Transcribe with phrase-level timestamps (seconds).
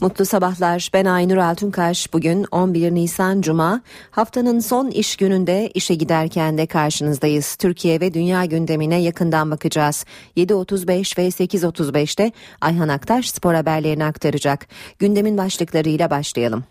[0.00, 0.90] Mutlu sabahlar.
[0.94, 2.12] Ben Aynur Altunkaş.
[2.12, 3.80] Bugün 11 Nisan Cuma.
[4.10, 7.56] Haftanın son iş gününde işe giderken de karşınızdayız.
[7.56, 10.04] Türkiye ve dünya gündemine yakından bakacağız.
[10.36, 14.66] 7.35 ve 8.35'te Ayhan Aktaş spor haberlerini aktaracak.
[14.98, 16.64] Gündemin başlıklarıyla başlayalım.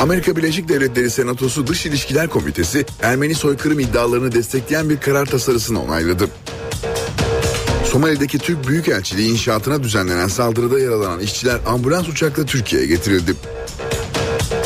[0.00, 6.28] Amerika Birleşik Devletleri Senatosu Dış İlişkiler Komitesi Ermeni soykırım iddialarını destekleyen bir karar tasarısını onayladı.
[7.92, 13.34] Somali'deki Türk Büyükelçiliği inşaatına düzenlenen saldırıda yaralanan işçiler ambulans uçakla Türkiye'ye getirildi.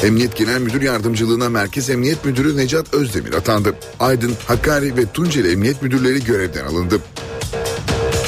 [0.03, 3.75] Emniyet Genel Müdür Yardımcılığına Merkez Emniyet Müdürü Necat Özdemir atandı.
[4.01, 7.01] Aydın, Hakkari ve Tunceli Emniyet Müdürleri görevden alındı.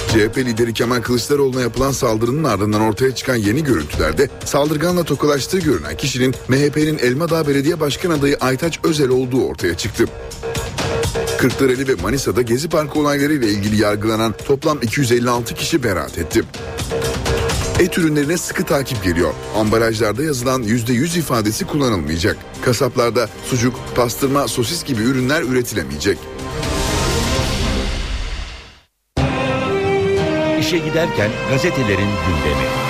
[0.08, 6.34] CHP lideri Kemal Kılıçdaroğlu'na yapılan saldırının ardından ortaya çıkan yeni görüntülerde saldırganla tokalaştığı görünen kişinin
[6.48, 10.04] MHP'nin Elmadağ Belediye Başkan adayı Aytaç Özel olduğu ortaya çıktı.
[11.38, 16.42] Kırklareli ve Manisa'da Gezi Parkı olaylarıyla ilgili yargılanan toplam 256 kişi beraat etti.
[17.80, 19.34] Et ürünlerine sıkı takip geliyor.
[19.56, 22.36] Ambalajlarda yazılan %100 ifadesi kullanılmayacak.
[22.64, 26.18] Kasaplarda sucuk, pastırma, sosis gibi ürünler üretilemeyecek.
[30.60, 32.85] İşe giderken gazetelerin gündemi.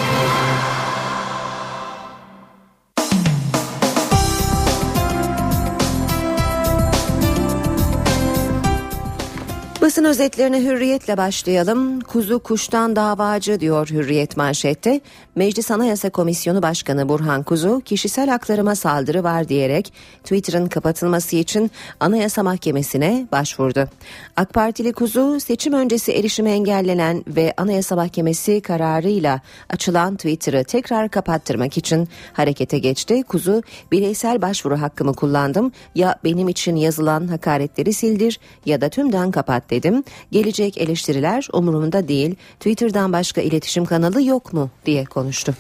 [9.97, 12.01] Basın özetlerine hürriyetle başlayalım.
[12.01, 15.01] Kuzu kuştan davacı diyor hürriyet manşette.
[15.35, 22.43] Meclis Anayasa Komisyonu Başkanı Burhan Kuzu kişisel haklarıma saldırı var diyerek Twitter'ın kapatılması için Anayasa
[22.43, 23.89] Mahkemesi'ne başvurdu.
[24.37, 31.77] AK Partili Kuzu seçim öncesi erişime engellenen ve Anayasa Mahkemesi kararıyla açılan Twitter'ı tekrar kapattırmak
[31.77, 33.23] için harekete geçti.
[33.23, 39.71] Kuzu bireysel başvuru hakkımı kullandım ya benim için yazılan hakaretleri sildir ya da tümden kapat
[39.71, 40.05] dedi dedim.
[40.33, 42.35] Gelecek eleştiriler umurumda değil.
[42.61, 45.55] Twitter'dan başka iletişim kanalı yok mu diye konuştu.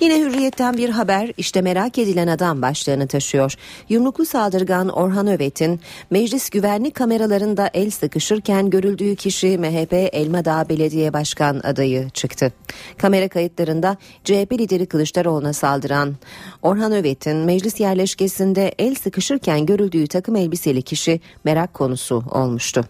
[0.00, 3.54] Yine hürriyetten bir haber işte merak edilen adam başlığını taşıyor.
[3.88, 11.60] Yumruklu saldırgan Orhan Övet'in meclis güvenlik kameralarında el sıkışırken görüldüğü kişi MHP Elmadağ Belediye Başkan
[11.64, 12.52] adayı çıktı.
[12.98, 16.14] Kamera kayıtlarında CHP lideri Kılıçdaroğlu'na saldıran
[16.62, 22.84] Orhan Övet'in meclis yerleşkesinde el sıkışırken görüldüğü takım elbiseli kişi merak konusu olmuştu.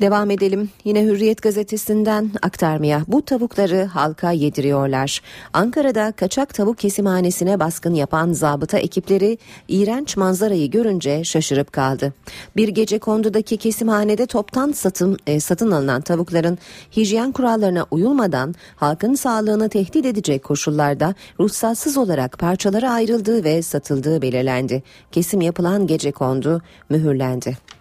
[0.00, 0.70] Devam edelim.
[0.84, 3.02] Yine Hürriyet gazetesinden aktarmaya.
[3.08, 5.20] Bu tavukları halka yediriyorlar.
[5.52, 9.38] Ankara'da kaçak tavuk kesimhanesine baskın yapan zabıta ekipleri
[9.68, 12.12] iğrenç manzarayı görünce şaşırıp kaldı.
[12.56, 16.58] Bir gece kondudaki kesimhanede toptan satın, e, satın alınan tavukların
[16.96, 24.82] hijyen kurallarına uyulmadan halkın sağlığını tehdit edecek koşullarda ruhsatsız olarak parçalara ayrıldığı ve satıldığı belirlendi.
[25.12, 27.77] Kesim yapılan gece kondu mühürlendi.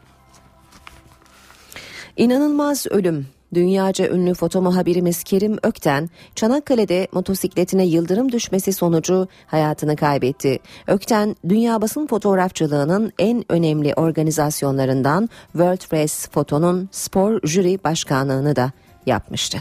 [2.17, 3.27] İnanılmaz ölüm.
[3.53, 10.59] Dünyaca ünlü foto muhabirimiz Kerim Ökten, Çanakkale'de motosikletine yıldırım düşmesi sonucu hayatını kaybetti.
[10.87, 18.71] Ökten, dünya basın fotoğrafçılığının en önemli organizasyonlarından World Press Foto'nun spor jüri başkanlığını da
[19.05, 19.57] yapmıştı.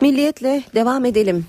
[0.00, 1.46] Milliyetle devam edelim.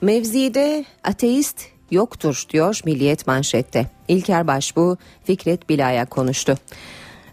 [0.00, 3.86] Mevzide ateist yoktur diyor Milliyet manşette.
[4.08, 6.58] İlker Başbuğ Fikret Bila'ya konuştu.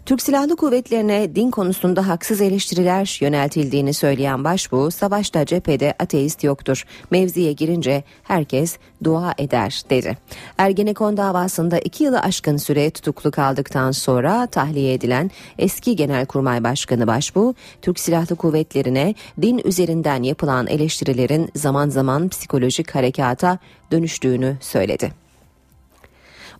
[0.06, 6.84] Türk Silahlı Kuvvetlerine din konusunda haksız eleştiriler yöneltildiğini söyleyen başbuğ, savaşta cephede ateist yoktur.
[7.10, 10.18] Mevziye girince herkes dua eder dedi.
[10.58, 17.54] Ergenekon davasında iki yılı aşkın süre tutuklu kaldıktan sonra tahliye edilen eski Genelkurmay Başkanı Başbuğ,
[17.82, 23.58] Türk Silahlı Kuvvetlerine din üzerinden yapılan eleştirilerin zaman zaman psikolojik harekata
[23.92, 25.12] dönüştüğünü söyledi.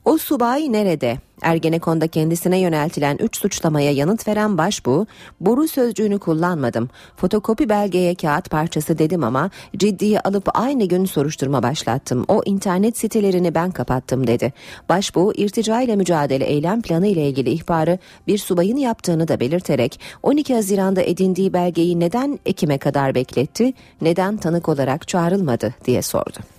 [0.05, 1.26] O subay nerede?
[1.43, 5.07] Ergenekon'da kendisine yöneltilen 3 suçlamaya yanıt veren başbu,
[5.41, 6.91] boru sözcüğünü kullanmadım.
[7.17, 12.25] Fotokopi belgeye kağıt parçası dedim ama ciddiye alıp aynı gün soruşturma başlattım.
[12.29, 14.53] O internet sitelerini ben kapattım dedi.
[14.89, 20.55] Başbu, irtica ile mücadele eylem planı ile ilgili ihbarı bir subayın yaptığını da belirterek 12
[20.55, 26.56] Haziran'da edindiği belgeyi neden Ekim'e kadar bekletti, neden tanık olarak çağrılmadı diye sordu.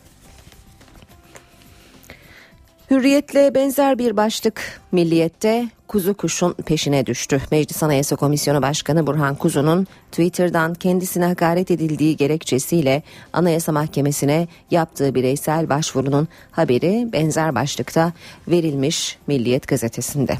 [2.92, 7.42] Hürriyetle benzer bir başlık milliyette kuzu kuşun peşine düştü.
[7.52, 13.04] Meclis Anayasa Komisyonu Başkanı Burhan Kuzu'nun Twitter'dan kendisine hakaret edildiği gerekçesiyle
[13.34, 18.14] Anayasa Mahkemesi'ne yaptığı bireysel başvurunun haberi benzer başlıkta
[18.48, 20.38] verilmiş Milliyet gazetesinde.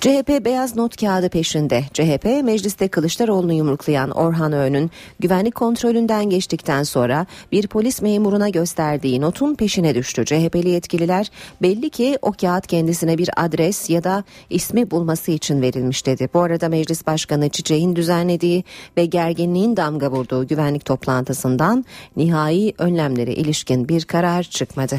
[0.00, 1.84] CHP beyaz not kağıdı peşinde.
[1.92, 4.90] CHP mecliste Kılıçdaroğlu'nu yumruklayan Orhan Öğün'ün
[5.20, 10.24] güvenlik kontrolünden geçtikten sonra bir polis memuruna gösterdiği notun peşine düştü.
[10.24, 11.30] CHP'li yetkililer
[11.62, 16.28] belli ki o kağıt kendisine bir adres ya da ismi bulması için verilmiş dedi.
[16.34, 18.64] Bu arada Meclis Başkanı Çiçek'in düzenlediği
[18.96, 21.84] ve gerginliğin damga vurduğu güvenlik toplantısından
[22.16, 24.96] nihai önlemlere ilişkin bir karar çıkmadı.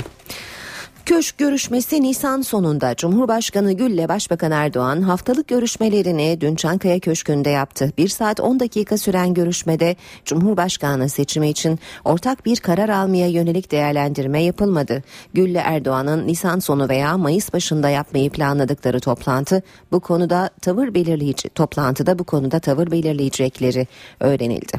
[1.10, 7.94] Köşk görüşmesi Nisan sonunda Cumhurbaşkanı Gül ile Başbakan Erdoğan haftalık görüşmelerini dün Çankaya Köşkü'nde yaptı.
[7.98, 9.96] 1 saat 10 dakika süren görüşmede
[10.26, 15.04] Cumhurbaşkanı seçimi için ortak bir karar almaya yönelik değerlendirme yapılmadı.
[15.34, 21.50] Gül ile Erdoğan'ın Nisan sonu veya Mayıs başında yapmayı planladıkları toplantı bu konuda tavır belirleyici
[21.50, 23.88] toplantıda bu konuda tavır belirleyecekleri
[24.20, 24.78] öğrenildi.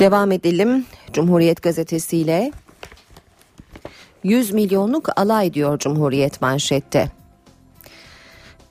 [0.00, 0.86] Devam edelim.
[1.12, 2.52] Cumhuriyet gazetesiyle
[4.24, 7.17] 100 milyonluk alay diyor Cumhuriyet manşette.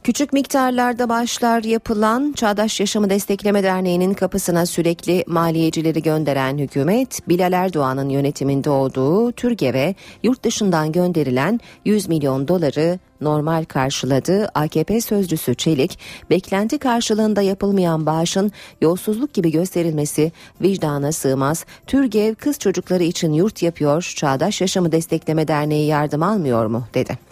[0.07, 8.09] Küçük miktarlarda başlar yapılan Çağdaş Yaşamı Destekleme Derneği'nin kapısına sürekli maliyecileri gönderen hükümet, Bilal Erdoğan'ın
[8.09, 14.50] yönetiminde olduğu Türgev'e yurt dışından gönderilen 100 milyon doları normal karşıladı.
[14.56, 16.00] AKP sözcüsü Çelik,
[16.30, 18.51] beklenti karşılığında yapılmayan bağışın
[18.81, 20.31] yolsuzluk gibi gösterilmesi
[20.62, 21.65] vicdana sığmaz.
[21.88, 27.27] Türgev kız çocukları için yurt yapıyor, Çağdaş Yaşamı Destekleme Derneği yardım almıyor mu dedi.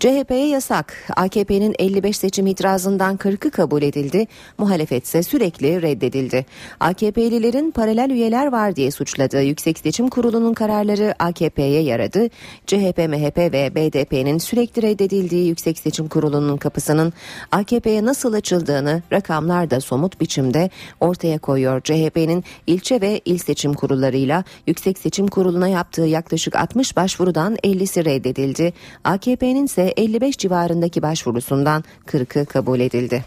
[0.00, 0.94] CHP'ye yasak.
[1.16, 4.26] AKP'nin 55 seçim itirazından 40'ı kabul edildi.
[4.58, 6.46] Muhalefet ise sürekli reddedildi.
[6.80, 12.28] AKP'lilerin paralel üyeler var diye suçladığı Yüksek Seçim Kurulu'nun kararları AKP'ye yaradı.
[12.66, 17.12] CHP, MHP ve BDP'nin sürekli reddedildiği Yüksek Seçim Kurulu'nun kapısının
[17.52, 20.70] AKP'ye nasıl açıldığını rakamlar da somut biçimde
[21.00, 21.80] ortaya koyuyor.
[21.80, 28.72] CHP'nin ilçe ve il seçim kurullarıyla Yüksek Seçim Kurulu'na yaptığı yaklaşık 60 başvurudan 50'si reddedildi.
[29.04, 33.24] AKP'nin ise 55 civarındaki başvurusundan 40'ı kabul edildi.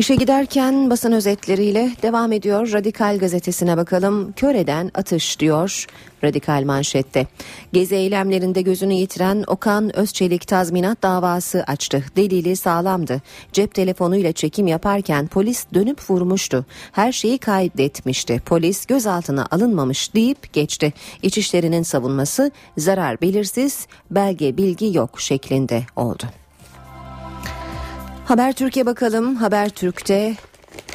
[0.00, 2.72] İşe giderken basın özetleriyle devam ediyor.
[2.72, 4.32] Radikal gazetesine bakalım.
[4.32, 5.86] Köreden atış diyor.
[6.24, 7.26] Radikal manşette.
[7.72, 12.04] Gezi eylemlerinde gözünü yitiren Okan Özçelik tazminat davası açtı.
[12.16, 13.22] Delili sağlamdı.
[13.52, 16.66] Cep telefonuyla çekim yaparken polis dönüp vurmuştu.
[16.92, 18.42] Her şeyi kaydetmişti.
[18.46, 20.92] Polis gözaltına alınmamış deyip geçti.
[21.22, 26.39] İçişlerinin savunması zarar belirsiz, belge bilgi yok şeklinde oldu.
[28.30, 29.36] Haber Türkiye bakalım.
[29.36, 30.36] Haber Türk'te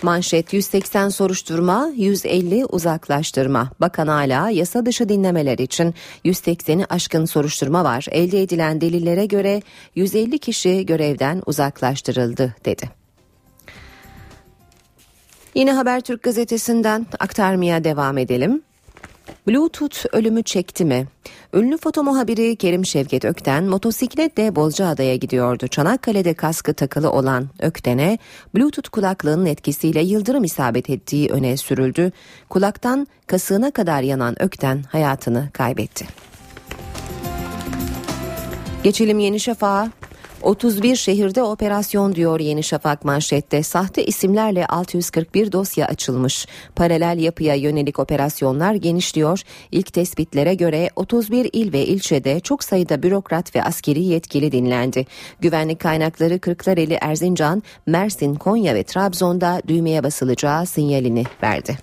[0.03, 3.71] Manşet 180 soruşturma, 150 uzaklaştırma.
[3.79, 5.93] Bakan hala yasa dışı dinlemeler için
[6.25, 8.05] 180'i aşkın soruşturma var.
[8.11, 9.61] Elde edilen delillere göre
[9.95, 12.89] 150 kişi görevden uzaklaştırıldı dedi.
[15.55, 18.61] Yine Habertürk gazetesinden aktarmaya devam edelim.
[19.48, 21.07] Bluetooth ölümü çekti mi?
[21.54, 25.68] Ünlü foto muhabiri Kerim Şevket Ökten motosikletle Bozcaada'ya gidiyordu.
[25.68, 28.18] Çanakkale'de kaskı takılı olan Ökten'e
[28.56, 32.12] Bluetooth kulaklığının etkisiyle yıldırım isabet ettiği öne sürüldü.
[32.50, 36.06] Kulaktan kasığına kadar yanan Ökten hayatını kaybetti.
[38.83, 40.04] Geçelim Yeni Şafak'a.
[40.41, 43.63] 31 şehirde operasyon diyor Yeni Şafak manşette.
[43.63, 46.47] Sahte isimlerle 641 dosya açılmış.
[46.75, 49.41] Paralel yapıya yönelik operasyonlar genişliyor.
[49.71, 55.05] İlk tespitlere göre 31 il ve ilçede çok sayıda bürokrat ve askeri yetkili dinlendi.
[55.39, 61.77] Güvenlik kaynakları Kırklareli, Erzincan, Mersin, Konya ve Trabzon'da düğmeye basılacağı sinyalini verdi.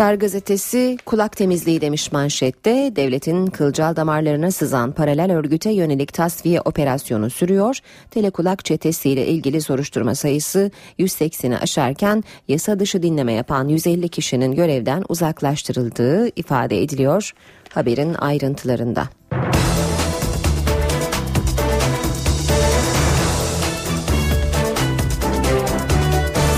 [0.00, 7.30] Star gazetesi kulak temizliği demiş manşette devletin kılcal damarlarına sızan paralel örgüte yönelik tasfiye operasyonu
[7.30, 7.78] sürüyor.
[8.10, 16.28] Telekulak çetesiyle ilgili soruşturma sayısı 180'i aşarken yasa dışı dinleme yapan 150 kişinin görevden uzaklaştırıldığı
[16.36, 17.32] ifade ediliyor
[17.68, 19.08] haberin ayrıntılarında.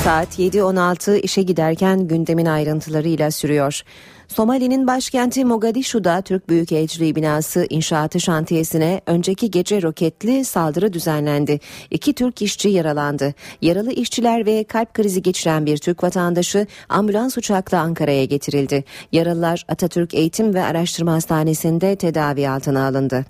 [0.04, 3.80] Saat 7.16 işe giderken gündemin ayrıntılarıyla sürüyor.
[4.28, 11.60] Somali'nin başkenti Mogadishu'da Türk Büyükelçiliği binası inşaatı şantiyesine önceki gece roketli saldırı düzenlendi.
[11.90, 13.34] İki Türk işçi yaralandı.
[13.60, 18.84] Yaralı işçiler ve kalp krizi geçiren bir Türk vatandaşı ambulans uçakla Ankara'ya getirildi.
[19.12, 23.24] Yaralılar Atatürk Eğitim ve Araştırma Hastanesi'nde tedavi altına alındı.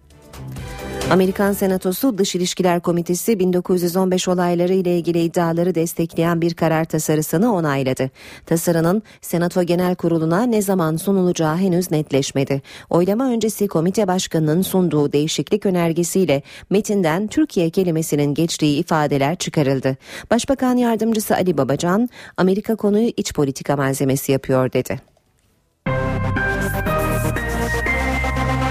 [1.10, 8.10] Amerikan Senatosu Dış İlişkiler Komitesi 1915 olayları ile ilgili iddiaları destekleyen bir karar tasarısını onayladı.
[8.46, 12.62] Tasarının Senato Genel Kurulu'na ne zaman sunulacağı henüz netleşmedi.
[12.90, 19.96] Oylama öncesi komite başkanının sunduğu değişiklik önergesiyle metinden Türkiye kelimesinin geçtiği ifadeler çıkarıldı.
[20.30, 25.00] Başbakan Yardımcısı Ali Babacan, Amerika konuyu iç politika malzemesi yapıyor dedi.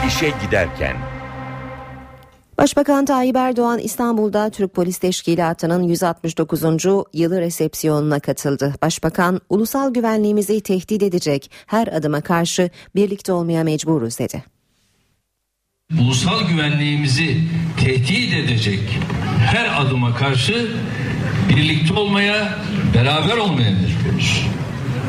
[0.07, 1.10] İşe giderken
[2.61, 6.61] Başbakan Tayyip Erdoğan İstanbul'da Türk Polis Teşkilatı'nın 169.
[7.13, 8.73] yılı resepsiyonuna katıldı.
[8.81, 14.43] Başbakan, ulusal güvenliğimizi tehdit edecek her adıma karşı birlikte olmaya mecburuz dedi.
[15.99, 17.37] Ulusal güvenliğimizi
[17.79, 18.99] tehdit edecek
[19.45, 20.71] her adıma karşı
[21.49, 22.59] birlikte olmaya,
[22.95, 24.47] beraber olmaya mecburuz.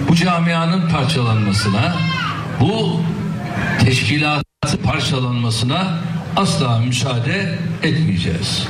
[0.09, 1.97] Bu camianın parçalanmasına,
[2.61, 3.01] bu
[3.85, 5.99] teşkilatı parçalanmasına
[6.37, 8.69] asla müsaade etmeyeceğiz.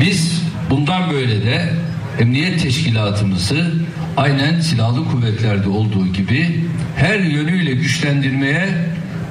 [0.00, 1.72] Biz bundan böyle de
[2.18, 3.72] emniyet teşkilatımızı
[4.16, 6.64] aynen silahlı kuvvetlerde olduğu gibi
[6.96, 8.68] her yönüyle güçlendirmeye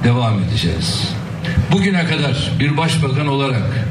[0.04, 1.14] devam edeceğiz.
[1.72, 3.86] Bugüne kadar bir başbakan olarak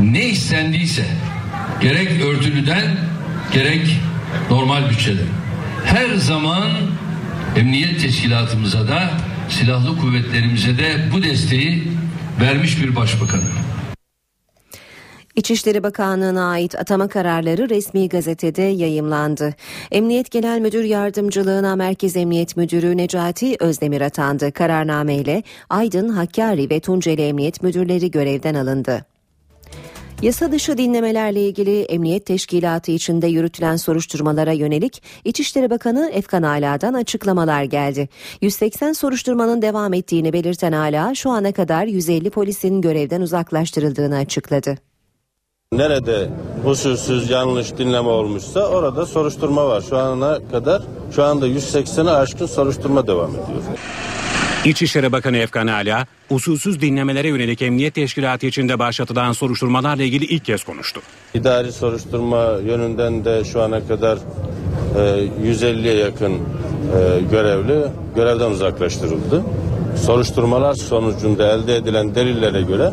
[0.00, 1.06] ne istendiyse
[1.80, 2.84] gerek örtülüden
[3.52, 3.96] gerek
[4.50, 5.26] normal bütçeden
[5.84, 6.68] her zaman
[7.56, 9.10] emniyet teşkilatımıza da
[9.52, 11.82] silahlı kuvvetlerimize de bu desteği
[12.40, 13.42] vermiş bir başbakanı.
[15.36, 19.54] İçişleri Bakanlığı'na ait atama kararları resmi gazetede yayımlandı.
[19.90, 24.52] Emniyet Genel Müdür Yardımcılığına Merkez Emniyet Müdürü Necati Özdemir atandı.
[24.52, 29.06] Kararnameyle Aydın, Hakkari ve Tunceli Emniyet Müdürleri görevden alındı.
[30.22, 37.62] Yasa dışı dinlemelerle ilgili Emniyet Teşkilatı içinde yürütülen soruşturmalara yönelik İçişleri Bakanı Efkan Ala'dan açıklamalar
[37.64, 38.08] geldi.
[38.40, 44.78] 180 soruşturmanın devam ettiğini belirten Ala şu ana kadar 150 polisin görevden uzaklaştırıldığını açıkladı.
[45.72, 46.28] Nerede
[46.66, 49.80] usulsüz yanlış dinleme olmuşsa orada soruşturma var.
[49.80, 50.82] Şu ana kadar
[51.14, 53.62] şu anda 180'e aşkın soruşturma devam ediyor.
[54.64, 60.64] İçişleri Bakanı Efkan Ala, usulsüz dinlemelere yönelik emniyet teşkilatı içinde başlatılan soruşturmalarla ilgili ilk kez
[60.64, 61.00] konuştu.
[61.34, 64.18] İdari soruşturma yönünden de şu ana kadar
[64.96, 65.00] e,
[65.50, 66.38] 150'ye yakın e,
[67.30, 67.86] görevli
[68.16, 69.42] görevden uzaklaştırıldı.
[70.04, 72.92] Soruşturmalar sonucunda elde edilen delillere göre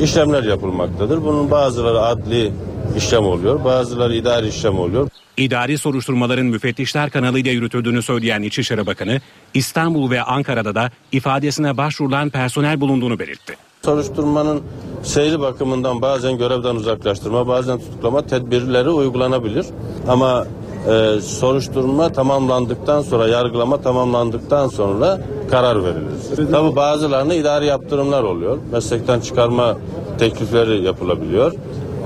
[0.00, 1.24] işlemler yapılmaktadır.
[1.24, 2.52] Bunun bazıları adli
[2.96, 5.08] işlem oluyor, bazıları idari işlem oluyor.
[5.36, 9.20] İdari soruşturmaların müfettişler kanalıyla yürütüldüğünü söyleyen İçişleri Bakanı,
[9.54, 13.56] İstanbul ve Ankara'da da ifadesine başvurulan personel bulunduğunu belirtti.
[13.84, 14.62] Soruşturmanın
[15.02, 19.66] seyri bakımından bazen görevden uzaklaştırma, bazen tutuklama tedbirleri uygulanabilir.
[20.08, 20.46] Ama
[20.90, 26.50] e, soruşturma tamamlandıktan sonra, yargılama tamamlandıktan sonra karar verilir.
[26.52, 28.58] Tabi bazılarına idari yaptırımlar oluyor.
[28.72, 29.76] Meslekten çıkarma
[30.18, 31.52] teklifleri yapılabiliyor.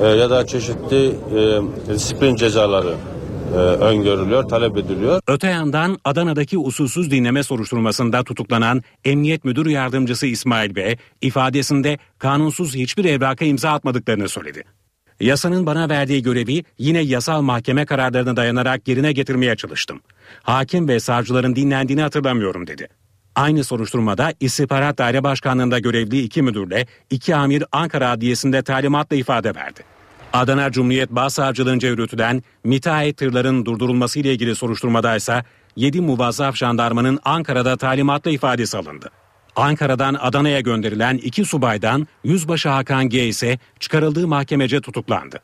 [0.01, 1.61] E, ya da çeşitli e,
[1.95, 2.95] disiplin cezaları
[3.53, 5.21] e, öngörülüyor, talep ediliyor.
[5.29, 13.05] Öte yandan Adana'daki usulsüz dinleme soruşturmasında tutuklanan Emniyet Müdür Yardımcısı İsmail Bey ifadesinde kanunsuz hiçbir
[13.05, 14.65] evraka imza atmadıklarını söyledi.
[15.21, 20.01] Yasanın bana verdiği görevi yine yasal mahkeme kararlarına dayanarak yerine getirmeye çalıştım.
[20.43, 22.89] Hakim ve savcıların dinlendiğini hatırlamıyorum dedi.
[23.37, 29.81] Aynı soruşturmada İstihbarat Daire Başkanlığı'nda görevli iki müdürle iki amir Ankara Adliyesi'nde talimatla ifade verdi.
[30.33, 35.45] Adana Cumhuriyet Başsavcılığınca yürütülen müteahhit tırların durdurulması ile ilgili soruşturmada ise
[35.77, 39.11] 7 muvazzaf jandarmanın Ankara'da talimatla ifadesi alındı.
[39.57, 45.41] Ankara'dan Adana'ya gönderilen iki subaydan Yüzbaşı Hakan G ise çıkarıldığı mahkemece tutuklandı.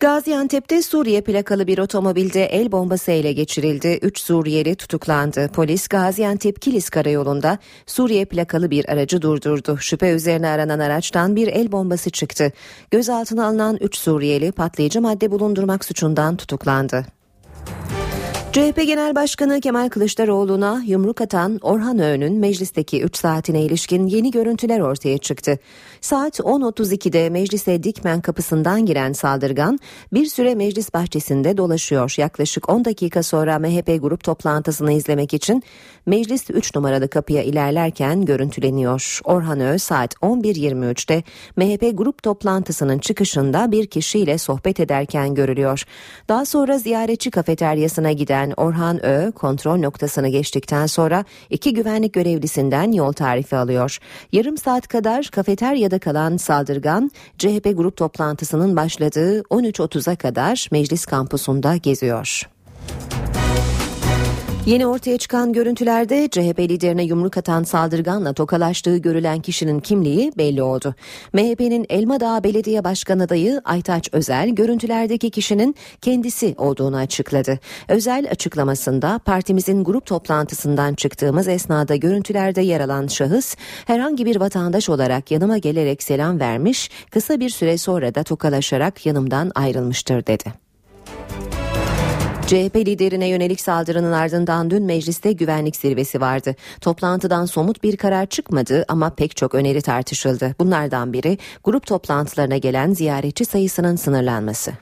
[0.00, 3.98] Gaziantep'te Suriye plakalı bir otomobilde el bombası ele geçirildi.
[4.02, 5.48] Üç Suriyeli tutuklandı.
[5.48, 9.78] Polis Gaziantep Kilis karayolunda Suriye plakalı bir aracı durdurdu.
[9.78, 12.52] Şüphe üzerine aranan araçtan bir el bombası çıktı.
[12.90, 17.19] Gözaltına alınan üç Suriyeli patlayıcı madde bulundurmak suçundan tutuklandı.
[18.52, 24.80] CHP Genel Başkanı Kemal Kılıçdaroğlu'na yumruk atan Orhan Öğün'ün meclisteki 3 saatine ilişkin yeni görüntüler
[24.80, 25.58] ortaya çıktı.
[26.00, 29.78] Saat 10.32'de meclise Dikmen kapısından giren saldırgan
[30.12, 32.14] bir süre meclis bahçesinde dolaşıyor.
[32.18, 35.62] Yaklaşık 10 dakika sonra MHP grup toplantısını izlemek için
[36.10, 39.20] meclis 3 numaralı kapıya ilerlerken görüntüleniyor.
[39.24, 41.22] Orhan Öğün saat 11.23'te
[41.56, 45.84] MHP grup toplantısının çıkışında bir kişiyle sohbet ederken görülüyor.
[46.28, 53.12] Daha sonra ziyaretçi kafeteryasına giden Orhan Ö kontrol noktasını geçtikten sonra iki güvenlik görevlisinden yol
[53.12, 53.98] tarifi alıyor.
[54.32, 62.48] Yarım saat kadar kafeteryada kalan saldırgan CHP grup toplantısının başladığı 13.30'a kadar meclis kampusunda geziyor.
[64.66, 70.94] Yeni ortaya çıkan görüntülerde CHP liderine yumruk atan saldırganla tokalaştığı görülen kişinin kimliği belli oldu.
[71.32, 77.58] MHP'nin Elmadağ Belediye Başkanı adayı Aytaç Özel görüntülerdeki kişinin kendisi olduğunu açıkladı.
[77.88, 85.30] Özel açıklamasında partimizin grup toplantısından çıktığımız esnada görüntülerde yer alan şahıs herhangi bir vatandaş olarak
[85.30, 90.69] yanıma gelerek selam vermiş, kısa bir süre sonra da tokalaşarak yanımdan ayrılmıştır dedi.
[92.50, 96.56] CHP liderine yönelik saldırının ardından dün mecliste güvenlik zirvesi vardı.
[96.80, 100.54] Toplantıdan somut bir karar çıkmadı ama pek çok öneri tartışıldı.
[100.58, 104.72] Bunlardan biri grup toplantılarına gelen ziyaretçi sayısının sınırlanması.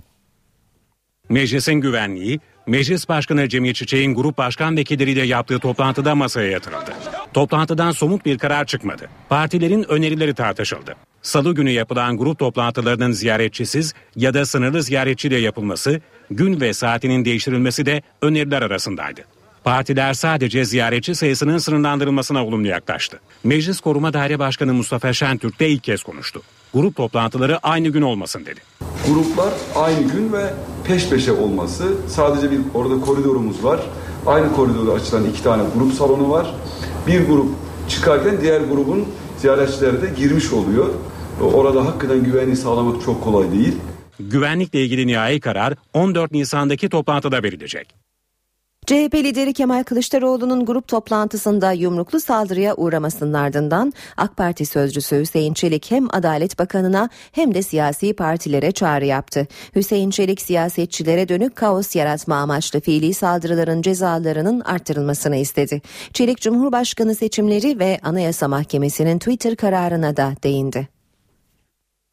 [1.29, 6.93] Meclisin güvenliği, Meclis Başkanı Cemil Çiçek'in grup başkan vekilleriyle yaptığı toplantıda masaya yatırıldı.
[7.35, 9.09] Toplantıdan somut bir karar çıkmadı.
[9.29, 10.95] Partilerin önerileri tartışıldı.
[11.23, 17.87] Salı günü yapılan grup toplantılarının ziyaretçisiz ya da sınırlı ziyaretçiyle yapılması, gün ve saatinin değiştirilmesi
[17.87, 19.20] de öneriler arasındaydı.
[19.64, 23.20] Partiler sadece ziyaretçi sayısının sınırlandırılmasına olumlu yaklaştı.
[23.44, 26.42] Meclis Koruma Daire Başkanı Mustafa Şentürk de ilk kez konuştu.
[26.75, 28.61] Grup toplantıları aynı gün olmasın dedi.
[29.08, 30.54] Gruplar aynı gün ve
[30.85, 31.94] peş peşe olması.
[32.08, 33.80] Sadece bir orada koridorumuz var.
[34.26, 36.54] Aynı koridorda açılan iki tane grup salonu var.
[37.06, 37.49] Bir grup
[37.88, 39.08] çıkarken diğer grubun
[39.38, 40.87] ziyaretçileri de girmiş oluyor.
[41.54, 43.76] Orada hakikaten güvenliği sağlamak çok kolay değil.
[44.21, 47.95] Güvenlikle ilgili nihai karar 14 Nisan'daki toplantıda verilecek.
[48.87, 55.91] CHP lideri Kemal Kılıçdaroğlu'nun grup toplantısında yumruklu saldırıya uğramasının ardından AK Parti sözcüsü Hüseyin Çelik
[55.91, 59.47] hem Adalet Bakanı'na hem de siyasi partilere çağrı yaptı.
[59.77, 65.83] Hüseyin Çelik siyasetçilere dönük kaos yaratma amaçlı fiili saldırıların cezalarının arttırılmasını istedi.
[66.13, 70.98] Çelik Cumhurbaşkanı seçimleri ve Anayasa Mahkemesi'nin Twitter kararına da değindi.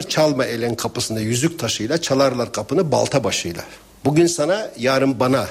[0.10, 3.64] Çalma elin kapısında yüzük taşıyla çalarlar kapını balta başıyla.
[4.06, 5.48] Bugün sana yarın bana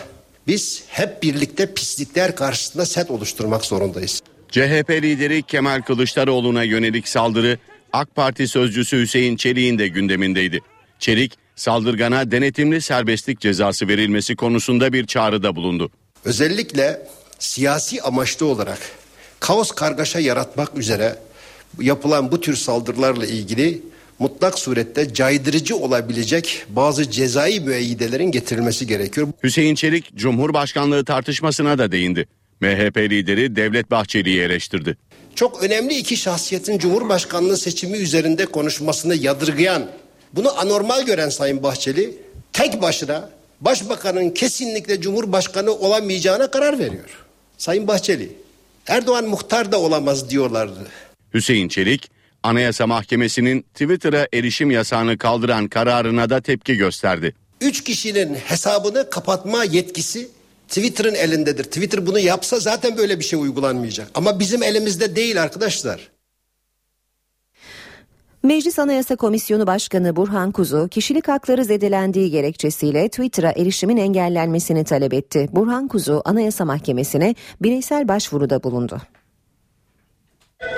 [0.47, 4.21] biz hep birlikte pislikler karşısında set oluşturmak zorundayız.
[4.51, 7.59] CHP lideri Kemal Kılıçdaroğlu'na yönelik saldırı
[7.93, 10.61] AK Parti sözcüsü Hüseyin Çelik'in de gündemindeydi.
[10.99, 15.91] Çelik, saldırgana denetimli serbestlik cezası verilmesi konusunda bir çağrıda bulundu.
[16.25, 17.07] Özellikle
[17.39, 18.79] siyasi amaçlı olarak
[19.41, 21.17] kaos kargaşa yaratmak üzere
[21.81, 23.83] yapılan bu tür saldırılarla ilgili
[24.19, 29.29] mutlak surette caydırıcı olabilecek bazı cezai müeyyidelerin getirilmesi gerekiyor.
[29.43, 32.27] Hüseyin Çelik Cumhurbaşkanlığı tartışmasına da değindi.
[32.61, 34.97] MHP lideri Devlet Bahçeli'yi eleştirdi.
[35.35, 39.87] Çok önemli iki şahsiyetin Cumhurbaşkanlığı seçimi üzerinde konuşmasını yadırgayan,
[40.33, 42.15] bunu anormal gören Sayın Bahçeli
[42.53, 47.25] tek başına Başbakanın kesinlikle Cumhurbaşkanı olamayacağına karar veriyor.
[47.59, 48.33] Sayın Bahçeli,
[48.87, 50.89] Erdoğan muhtar da olamaz diyorlardı.
[51.35, 52.11] Hüseyin Çelik,
[52.45, 57.35] Anayasa Mahkemesi'nin Twitter'a erişim yasağını kaldıran kararına da tepki gösterdi.
[57.61, 60.29] Üç kişinin hesabını kapatma yetkisi
[60.69, 61.65] Twitter'ın elindedir.
[61.65, 64.09] Twitter bunu yapsa zaten böyle bir şey uygulanmayacak.
[64.15, 66.11] Ama bizim elimizde değil arkadaşlar.
[68.43, 75.49] Meclis Anayasa Komisyonu Başkanı Burhan Kuzu, kişilik hakları zedelendiği gerekçesiyle Twitter'a erişimin engellenmesini talep etti.
[75.53, 79.01] Burhan Kuzu, Anayasa Mahkemesi'ne bireysel başvuruda bulundu.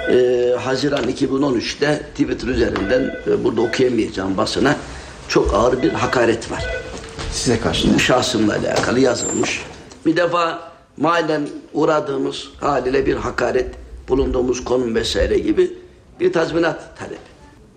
[0.09, 4.77] Ee, Haziran 2013'te Twitter üzerinden e, burada okuyamayacağım basına
[5.29, 6.64] çok ağır bir hakaret var.
[7.33, 7.99] Size karşı?
[7.99, 9.62] Şahsımla alakalı yazılmış.
[10.07, 13.75] Bir defa mahallen uğradığımız haliyle bir hakaret,
[14.09, 15.72] bulunduğumuz konum vesaire gibi
[16.20, 17.16] bir tazminat talebi.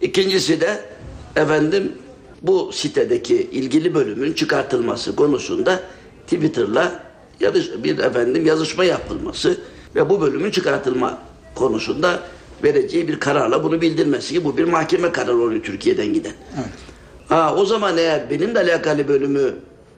[0.01, 0.79] İkincisi de
[1.35, 1.91] efendim
[2.41, 5.79] bu sitedeki ilgili bölümün çıkartılması konusunda
[6.23, 7.03] Twitter'la
[7.83, 9.57] bir efendim yazışma yapılması
[9.95, 11.17] ve bu bölümün çıkartılma
[11.55, 12.19] konusunda
[12.63, 16.33] vereceği bir kararla bunu bildirmesi ki bu bir mahkeme kararı oluyor Türkiye'den giden.
[16.55, 16.69] Evet.
[17.29, 19.55] Ha, o zaman eğer benimle alakalı bölümü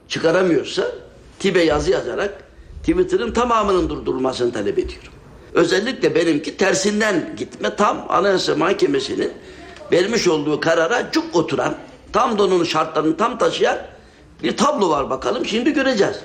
[0.08, 0.86] çıkaramıyorsa
[1.38, 2.44] TİB'e yazı yazarak
[2.80, 5.12] Twitter'ın tamamının durdurulmasını talep ediyorum.
[5.54, 9.32] Özellikle benimki tersinden gitme tam Anayasa Mahkemesi'nin
[9.92, 11.74] vermiş olduğu karara cuk oturan
[12.12, 13.78] tam donun şartlarını tam taşıyan
[14.42, 16.16] bir tablo var bakalım şimdi göreceğiz.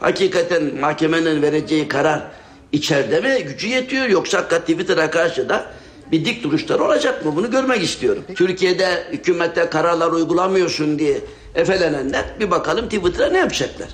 [0.00, 2.22] Hakikaten mahkemenin vereceği karar
[2.72, 5.66] içeride mi gücü yetiyor yoksa hakikaten Twitter'a karşı da
[6.12, 7.36] bir dik duruşları olacak mı?
[7.36, 8.24] Bunu görmek istiyorum.
[8.34, 11.20] Türkiye'de hükümette kararlar uygulamıyorsun diye
[11.54, 13.88] efelenenler bir bakalım Twitter'a ne yapacaklar?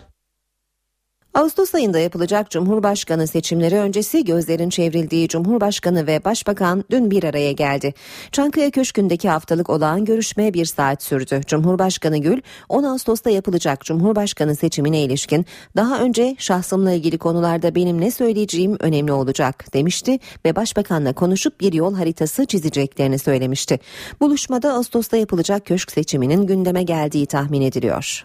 [1.35, 7.94] Ağustos ayında yapılacak Cumhurbaşkanı seçimleri öncesi gözlerin çevrildiği Cumhurbaşkanı ve Başbakan dün bir araya geldi.
[8.33, 11.40] Çankaya Köşkü'ndeki haftalık olağan görüşme bir saat sürdü.
[11.47, 18.11] Cumhurbaşkanı Gül 10 Ağustos'ta yapılacak Cumhurbaşkanı seçimine ilişkin daha önce şahsımla ilgili konularda benim ne
[18.11, 23.81] söyleyeceğim önemli olacak demişti ve Başbakanla konuşup bir yol haritası çizeceklerini söylemişti.
[24.20, 28.25] Buluşmada Ağustos'ta yapılacak köşk seçiminin gündeme geldiği tahmin ediliyor.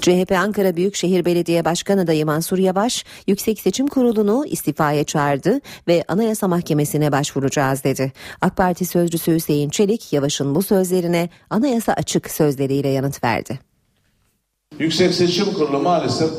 [0.00, 6.48] CHP Ankara Büyükşehir Belediye Başkanı adayı Mansur Yavaş, Yüksek Seçim Kurulu'nu istifaya çağırdı ve Anayasa
[6.48, 8.12] Mahkemesi'ne başvuracağız dedi.
[8.40, 13.58] AK Parti sözcüsü Hüseyin Çelik, Yavaş'ın bu sözlerine anayasa açık sözleriyle yanıt verdi.
[14.78, 16.30] Yüksek Seçim Kurulu maalesef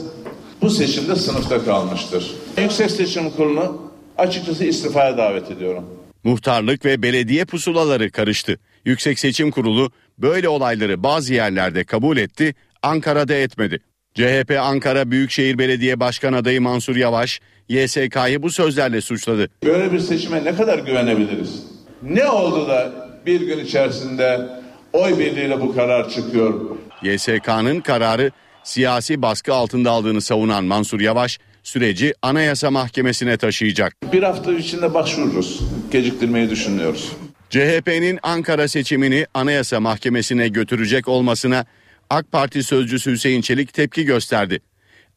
[0.62, 2.36] bu seçimde sınıfta kalmıştır.
[2.58, 5.86] Yüksek Seçim Kurulu'nu açıkçası istifaya davet ediyorum.
[6.24, 8.60] Muhtarlık ve belediye pusulaları karıştı.
[8.86, 13.80] Yüksek Seçim Kurulu böyle olayları bazı yerlerde kabul etti, Ankara'da etmedi.
[14.16, 17.40] CHP Ankara Büyükşehir Belediye Başkan adayı Mansur Yavaş,
[17.70, 19.50] YSK'yı bu sözlerle suçladı.
[19.64, 21.64] Böyle bir seçime ne kadar güvenebiliriz?
[22.04, 22.94] Ne oldu da
[23.26, 24.50] bir gün içerisinde
[24.94, 26.78] oy birliğiyle bu karar çıkıyor?
[27.04, 28.32] YSK'nın kararı
[28.64, 33.96] siyasi baskı altında aldığını savunan Mansur Yavaş, süreci Anayasa Mahkemesi'ne taşıyacak.
[34.14, 35.62] Bir hafta içinde başvururuz.
[35.92, 37.12] Geciktirmeyi düşünmüyoruz.
[37.50, 41.66] CHP'nin Ankara seçimini Anayasa Mahkemesi'ne götürecek olmasına
[42.12, 44.60] AK Parti sözcüsü Hüseyin Çelik tepki gösterdi.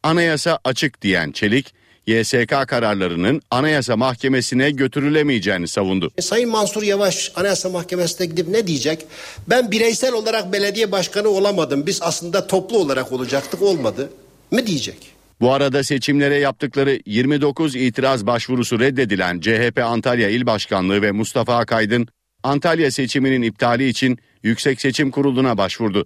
[0.03, 1.73] Anayasa açık diyen Çelik,
[2.07, 6.11] YSK kararlarının Anayasa Mahkemesi'ne götürülemeyeceğini savundu.
[6.17, 9.05] E, Sayın Mansur Yavaş Anayasa Mahkemesi'ne gidip ne diyecek?
[9.47, 11.85] Ben bireysel olarak belediye başkanı olamadım.
[11.85, 14.09] Biz aslında toplu olarak olacaktık olmadı.
[14.51, 14.97] mı diyecek?
[15.41, 22.07] Bu arada seçimlere yaptıkları 29 itiraz başvurusu reddedilen CHP Antalya İl Başkanlığı ve Mustafa Akaydın,
[22.43, 26.05] Antalya seçiminin iptali için Yüksek Seçim Kurulu'na başvurdu.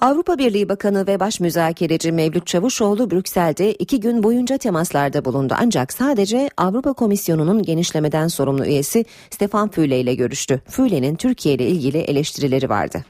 [0.00, 5.54] Avrupa Birliği Bakanı ve Baş Müzakereci Mevlüt Çavuşoğlu Brüksel'de iki gün boyunca temaslarda bulundu.
[5.58, 10.60] Ancak sadece Avrupa Komisyonu'nun genişlemeden sorumlu üyesi Stefan Füle ile görüştü.
[10.68, 13.04] Füle'nin Türkiye ile ilgili eleştirileri vardı.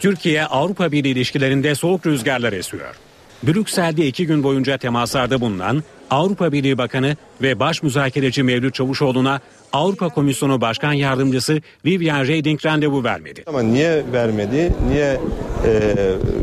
[0.00, 2.94] Türkiye Avrupa Birliği ilişkilerinde soğuk rüzgarlar esiyor.
[3.42, 9.40] Brüksel'de iki gün boyunca temaslarda bulunan Avrupa Birliği Bakanı ve Baş Müzakereci Mevlüt Çavuşoğlu'na
[9.74, 13.44] Avrupa Komisyonu Başkan Yardımcısı Vivian Reding randevu vermedi.
[13.46, 15.20] Ama niye vermedi, niye
[15.66, 15.94] e,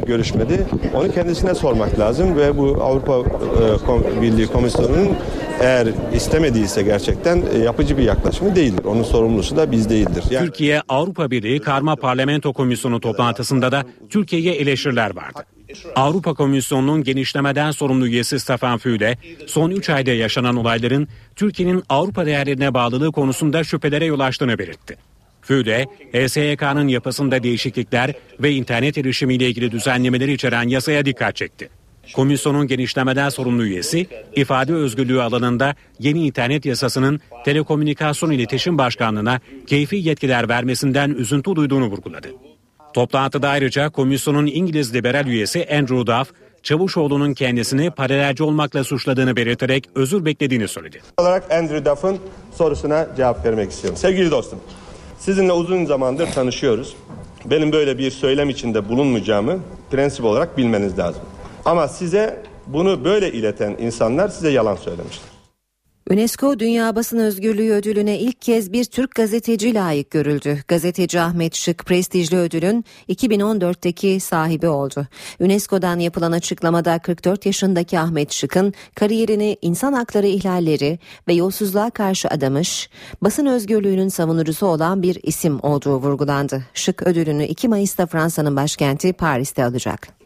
[0.07, 3.23] görüşmedi onu kendisine sormak lazım ve bu Avrupa e,
[3.87, 5.09] Kom- Birliği Komisyonu'nun
[5.59, 8.85] eğer istemediyse gerçekten e, yapıcı bir yaklaşımı değildir.
[8.85, 10.23] Onun sorumlusu da biz değildir.
[10.29, 10.45] Yani...
[10.45, 15.45] Türkiye Avrupa Birliği Karma Parlamento Komisyonu toplantısında da Türkiye'ye eleştiriler vardı.
[15.95, 22.73] Avrupa Komisyonu'nun genişlemeden sorumlu üyesi Stefan Füle, son 3 ayda yaşanan olayların Türkiye'nin Avrupa değerlerine
[22.73, 24.97] bağlılığı konusunda şüphelere yol açtığını belirtti.
[25.41, 31.69] Füle, HSYK'nın yapısında değişiklikler ve internet erişimiyle ilgili düzenlemeleri içeren yasaya dikkat çekti.
[32.13, 40.49] Komisyonun genişlemeden sorumlu üyesi, ifade özgürlüğü alanında yeni internet yasasının Telekomünikasyon İletişim Başkanlığı'na keyfi yetkiler
[40.49, 42.27] vermesinden üzüntü duyduğunu vurguladı.
[42.93, 46.31] Toplantıda ayrıca komisyonun İngiliz liberal üyesi Andrew Duff,
[46.63, 51.01] Çavuşoğlu'nun kendisini paralelci olmakla suçladığını belirterek özür beklediğini söyledi.
[51.17, 52.17] olarak Andrew Duff'ın
[52.55, 53.97] sorusuna cevap vermek istiyorum.
[53.97, 54.59] Sevgili dostum,
[55.19, 56.95] sizinle uzun zamandır tanışıyoruz.
[57.45, 59.59] Benim böyle bir söylem içinde bulunmayacağımı
[59.91, 61.21] prensip olarak bilmeniz lazım.
[61.65, 65.30] Ama size bunu böyle ileten insanlar size yalan söylemişler.
[66.09, 70.57] UNESCO Dünya Basın Özgürlüğü ödülüne ilk kez bir Türk gazeteci layık görüldü.
[70.67, 75.07] Gazeteci Ahmet Şık prestijli ödülün 2014'teki sahibi oldu.
[75.39, 82.89] UNESCO'dan yapılan açıklamada 44 yaşındaki Ahmet Şık'ın kariyerini insan hakları ihlalleri ve yolsuzluğa karşı adamış,
[83.21, 86.63] basın özgürlüğünün savunucusu olan bir isim olduğu vurgulandı.
[86.73, 90.20] Şık ödülünü 2 Mayıs'ta Fransa'nın başkenti Paris'te alacak.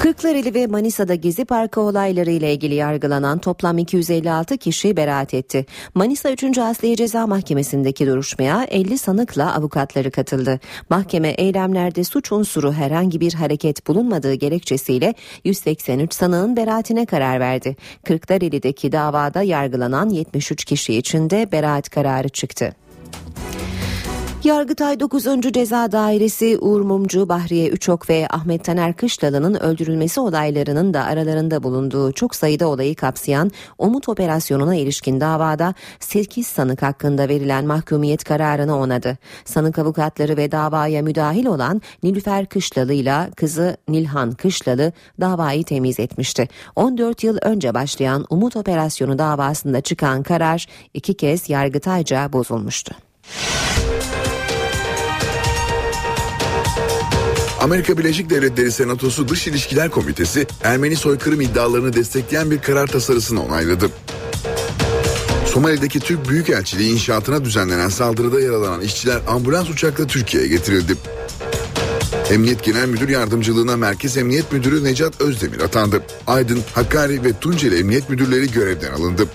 [0.00, 5.66] Kırklareli ve Manisa'da Gezi Parkı olayları ile ilgili yargılanan toplam 256 kişi beraat etti.
[5.94, 6.58] Manisa 3.
[6.58, 10.60] Asliye Ceza Mahkemesi'ndeki duruşmaya 50 sanıkla avukatları katıldı.
[10.90, 17.76] Mahkeme eylemlerde suç unsuru herhangi bir hareket bulunmadığı gerekçesiyle 183 sanığın beraatine karar verdi.
[18.04, 22.74] Kırklareli'deki davada yargılanan 73 kişi için de beraat kararı çıktı.
[24.44, 25.24] Yargıtay 9.
[25.52, 32.12] Ceza Dairesi Uğur Mumcu, Bahriye Üçok ve Ahmet Taner Kışlalı'nın öldürülmesi olaylarının da aralarında bulunduğu
[32.12, 39.18] çok sayıda olayı kapsayan Umut Operasyonu'na ilişkin davada 8 sanık hakkında verilen mahkumiyet kararını onadı.
[39.44, 46.48] Sanık avukatları ve davaya müdahil olan Nilüfer Kışlalı ile kızı Nilhan Kışlalı davayı temiz etmişti.
[46.76, 52.94] 14 yıl önce başlayan Umut Operasyonu davasında çıkan karar iki kez Yargıtayca bozulmuştu.
[57.60, 63.90] Amerika Birleşik Devletleri Senatosu Dış İlişkiler Komitesi Ermeni soykırım iddialarını destekleyen bir karar tasarısını onayladı.
[65.46, 70.94] Somali'deki Türk Büyükelçiliği inşaatına düzenlenen saldırıda yaralanan işçiler ambulans uçakla Türkiye'ye getirildi.
[72.30, 76.02] Emniyet Genel Müdür Yardımcılığına Merkez Emniyet Müdürü Necat Özdemir atandı.
[76.26, 79.26] Aydın, Hakkari ve Tunceli Emniyet Müdürleri görevden alındı.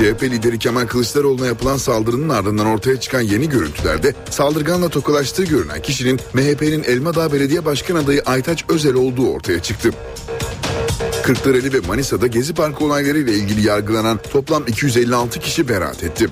[0.00, 6.20] CHP lideri Kemal Kılıçdaroğlu'na yapılan saldırının ardından ortaya çıkan yeni görüntülerde saldırganla tokalaştığı görünen kişinin
[6.34, 9.90] MHP'nin Elmadağ Belediye Başkan adayı Aytaç Özel olduğu ortaya çıktı.
[11.22, 16.28] Kırklareli ve Manisa'da Gezi Parkı olaylarıyla ilgili yargılanan toplam 256 kişi beraat etti.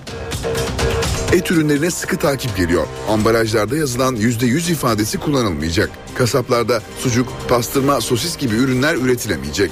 [1.32, 2.86] Et ürünlerine sıkı takip geliyor.
[3.08, 5.90] Ambalajlarda yazılan %100 ifadesi kullanılmayacak.
[6.14, 9.70] Kasaplarda sucuk, pastırma, sosis gibi ürünler üretilemeyecek.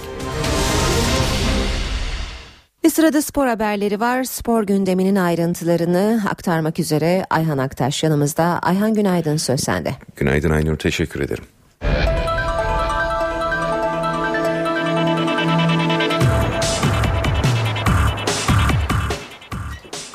[2.87, 4.25] Bir sırada spor haberleri var.
[4.25, 8.59] Spor gündeminin ayrıntılarını aktarmak üzere Ayhan Aktaş yanımızda.
[8.62, 9.90] Ayhan günaydın söz sende.
[10.16, 11.44] Günaydın Aynur teşekkür ederim.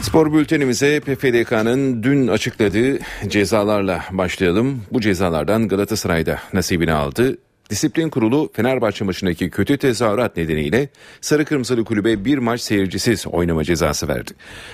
[0.01, 4.81] Spor bültenimize PFDK'nın dün açıkladığı cezalarla başlayalım.
[4.91, 7.37] Bu cezalardan Galatasaray'da nasibini aldı.
[7.71, 10.89] Disiplin Kurulu Fenerbahçe maçındaki kötü tezahürat nedeniyle
[11.21, 14.31] Sarı Kırmızılı Kulübe bir maç seyircisiz oynama cezası verdi.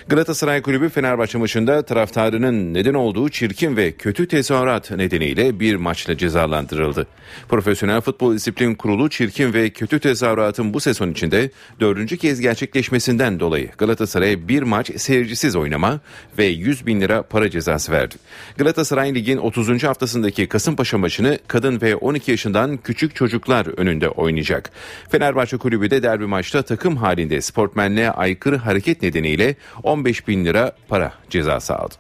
[0.08, 7.08] Galatasaray Kulübü Fenerbahçe maçında taraftarının neden olduğu çirkin ve kötü tezahürat nedeniyle bir maçla cezalandırıldı.
[7.50, 13.70] Profesyonel Futbol Disiplin Kurulu çirkin ve kötü tezahüratın bu sezon içinde dördüncü kez gerçekleşmesinden dolayı
[13.78, 16.00] Galatasaray'a bir maç seyircisiz oynama
[16.38, 18.16] ve 100 bin lira para cezası verdi.
[18.58, 19.84] Galatasaray Lig'in 30.
[19.84, 24.72] haftasındaki Kasımpaşa maçını kadın ve 12 yaşından küçük çocuklar önünde oynayacak.
[25.10, 31.14] Fenerbahçe Kulübü de derbi maçta takım halinde sportmenliğe aykırı hareket nedeniyle 15 bin lira para
[31.30, 31.96] cezası aldı.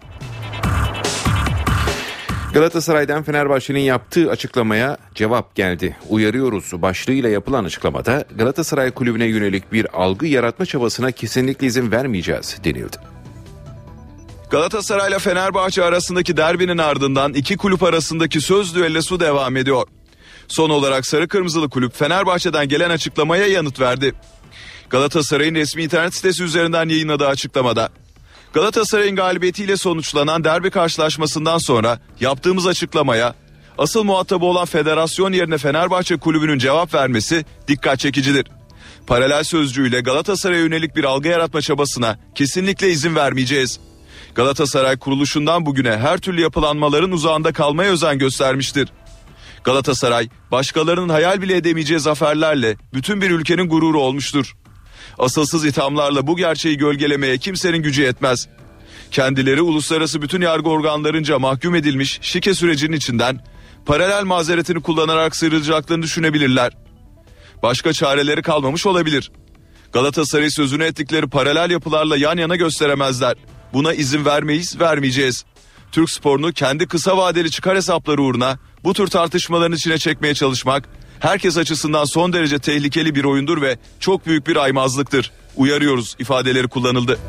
[2.54, 5.98] Galatasaray'dan Fenerbahçe'nin yaptığı açıklamaya cevap geldi.
[6.10, 12.98] Uyarıyoruz başlığıyla yapılan açıklamada Galatasaray Kulübü'ne yönelik bir algı yaratma çabasına kesinlikle izin vermeyeceğiz denildi.
[14.50, 19.88] Galatasaray ile Fenerbahçe arasındaki derbinin ardından iki kulüp arasındaki söz düellosu devam ediyor.
[20.48, 24.14] Son olarak Sarı Kırmızılı Kulüp Fenerbahçe'den gelen açıklamaya yanıt verdi.
[24.90, 27.90] Galatasaray'ın resmi internet sitesi üzerinden yayınladığı açıklamada
[28.54, 33.36] Galatasaray'ın galibiyetiyle sonuçlanan derbi karşılaşmasından sonra yaptığımız açıklamaya
[33.78, 38.46] asıl muhatabı olan federasyon yerine Fenerbahçe kulübünün cevap vermesi dikkat çekicidir.
[39.08, 43.80] Paralel sözcüğüyle Galatasaray'a yönelik bir algı yaratma çabasına kesinlikle izin vermeyeceğiz.
[44.36, 48.90] Galatasaray kuruluşundan bugüne her türlü yapılanmaların uzağında kalmaya özen göstermiştir.
[49.68, 54.56] Galatasaray başkalarının hayal bile edemeyeceği zaferlerle bütün bir ülkenin gururu olmuştur.
[55.20, 58.48] Asılsız ithamlarla bu gerçeği gölgelemeye kimsenin gücü yetmez.
[59.12, 63.40] Kendileri uluslararası bütün yargı organlarınca mahkum edilmiş şike sürecinin içinden
[63.86, 66.74] paralel mazeretini kullanarak sıyrılacaklarını düşünebilirler.
[67.64, 69.32] Başka çareleri kalmamış olabilir.
[69.94, 73.36] Galatasaray sözünü ettikleri paralel yapılarla yan yana gösteremezler.
[73.74, 75.46] Buna izin vermeyiz, vermeyeceğiz.
[75.92, 81.58] Türk sporunu kendi kısa vadeli çıkar hesapları uğruna bu tür tartışmaların içine çekmeye çalışmak herkes
[81.58, 85.32] açısından son derece tehlikeli bir oyundur ve çok büyük bir aymazlıktır.
[85.56, 87.20] Uyarıyoruz ifadeleri kullanıldı.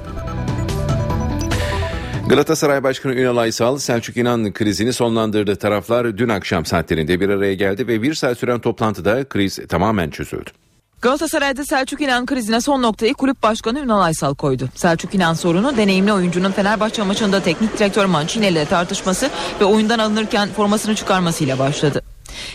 [2.28, 5.56] Galatasaray Başkanı Ünal Aysal, Selçuk İnan krizini sonlandırdı.
[5.56, 10.50] Taraflar dün akşam saatlerinde bir araya geldi ve bir saat süren toplantıda kriz tamamen çözüldü.
[11.02, 14.68] Galatasaray'da Selçuk İnan krizine son noktayı kulüp başkanı Ünal Aysal koydu.
[14.74, 19.30] Selçuk İnan sorunu deneyimli oyuncunun Fenerbahçe maçında teknik direktör Mancini ile tartışması
[19.60, 22.02] ve oyundan alınırken formasını çıkarmasıyla başladı.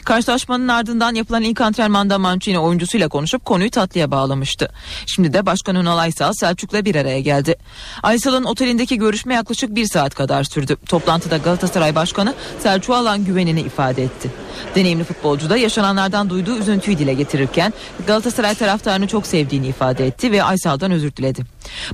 [0.06, 4.70] Karşılaşmanın ardından yapılan ilk antrenmanda Mancini oyuncusuyla konuşup konuyu tatlıya bağlamıştı.
[5.06, 7.56] Şimdi de Başkan Ünal Aysal Selçuk'la bir araya geldi.
[8.04, 10.78] Aysal'ın otelindeki görüşme yaklaşık bir saat kadar sürdü.
[10.86, 14.32] Toplantıda Galatasaray Başkanı Selçuk'a olan güvenini ifade etti.
[14.76, 17.74] Deneyimli futbolcu da yaşananlardan duyduğu üzüntüyü dile getirirken
[18.08, 21.44] Galatasaray taraftarını çok sevdiğini ifade etti ve Aysal'dan özür diledi.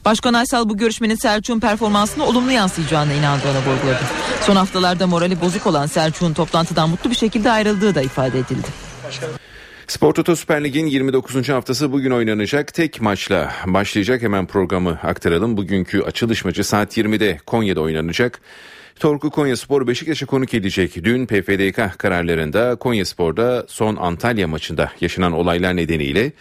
[0.06, 4.04] Başkan Aysal bu görüşmenin Selçuk'un performansına olumlu yansıyacağına inandığını vurguladı.
[4.46, 8.68] Son haftalarda morali bozuk olan Selçuk'un toplantıdan mutlu bir şekilde ayrıldığı da ifade edildi.
[9.88, 11.50] Spor Toto Süper Lig'in 29.
[11.50, 14.22] haftası bugün oynanacak tek maçla başlayacak.
[14.22, 15.58] Hemen programı aktaralım.
[15.58, 18.42] Bugünkü açılış maçı saat 20'de Konya'da oynanacak.
[19.00, 21.04] Torku Konya Spor Beşiktaş'a konuk edecek.
[21.04, 26.32] Dün PFDK kararlarında Konya Spor'da son Antalya maçında yaşanan olaylar nedeniyle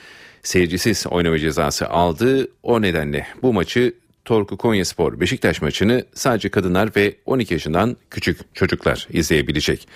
[0.42, 2.48] seyircisiz oynama cezası aldı.
[2.62, 8.54] O nedenle bu maçı Torku Konya Spor Beşiktaş maçını sadece kadınlar ve 12 yaşından küçük
[8.54, 9.88] çocuklar izleyebilecek.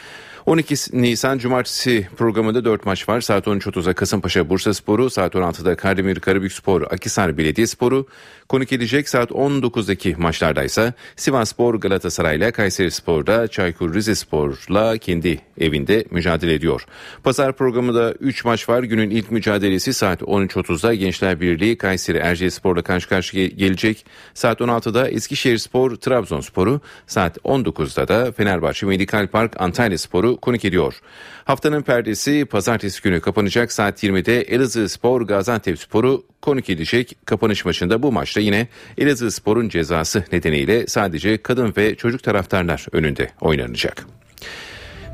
[0.47, 3.21] 12 Nisan Cumartesi programında 4 maç var.
[3.21, 8.07] Saat 13.30'da Kasımpaşa Bursa Sporu, saat 16'da Kardemir Karabük Spor, Akisar Belediye Sporu
[8.49, 9.09] konuk edecek.
[9.09, 14.57] Saat 19'daki maçlardaysa Sivas Spor Galatasaray ile Kayseri Spor'da Çaykur Rizespor
[14.99, 16.87] kendi evinde mücadele ediyor.
[17.25, 18.83] Pazar programında 3 maç var.
[18.83, 24.07] Günün ilk mücadelesi saat 13.30'da Gençler Birliği Kayseri Erciyes Spor'la karşı karşıya gelecek.
[24.35, 31.01] Saat 16'da Eskişehirspor Trabzonspor'u, saat 19'da da Fenerbahçe Medikal Park Antalya Spor'u konuk ediyor.
[31.45, 37.17] Haftanın perdesi pazartesi günü kapanacak saat 20'de Elazığ Spor Gaziantep Spor'u konuk edecek.
[37.25, 38.69] Kapanış maçında bu maçta yine
[38.99, 44.07] Elazığ Spor'un cezası nedeniyle sadece kadın ve çocuk taraftarlar önünde oynanacak.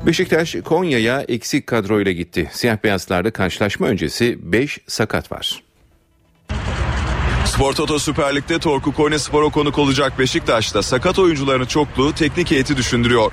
[0.05, 2.49] Beşiktaş Konya'ya eksik kadroyla gitti.
[2.51, 5.68] Siyah beyazlarda karşılaşma öncesi 5 sakat var.
[7.59, 12.77] Spor Toto Süper Lig'de Torku Konya Spor'a konuk olacak Beşiktaş'ta sakat oyuncularının çokluğu teknik heyeti
[12.77, 13.31] düşündürüyor.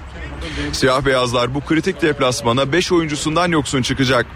[0.73, 4.27] Siyah beyazlar bu kritik deplasmana 5 oyuncusundan yoksun çıkacak.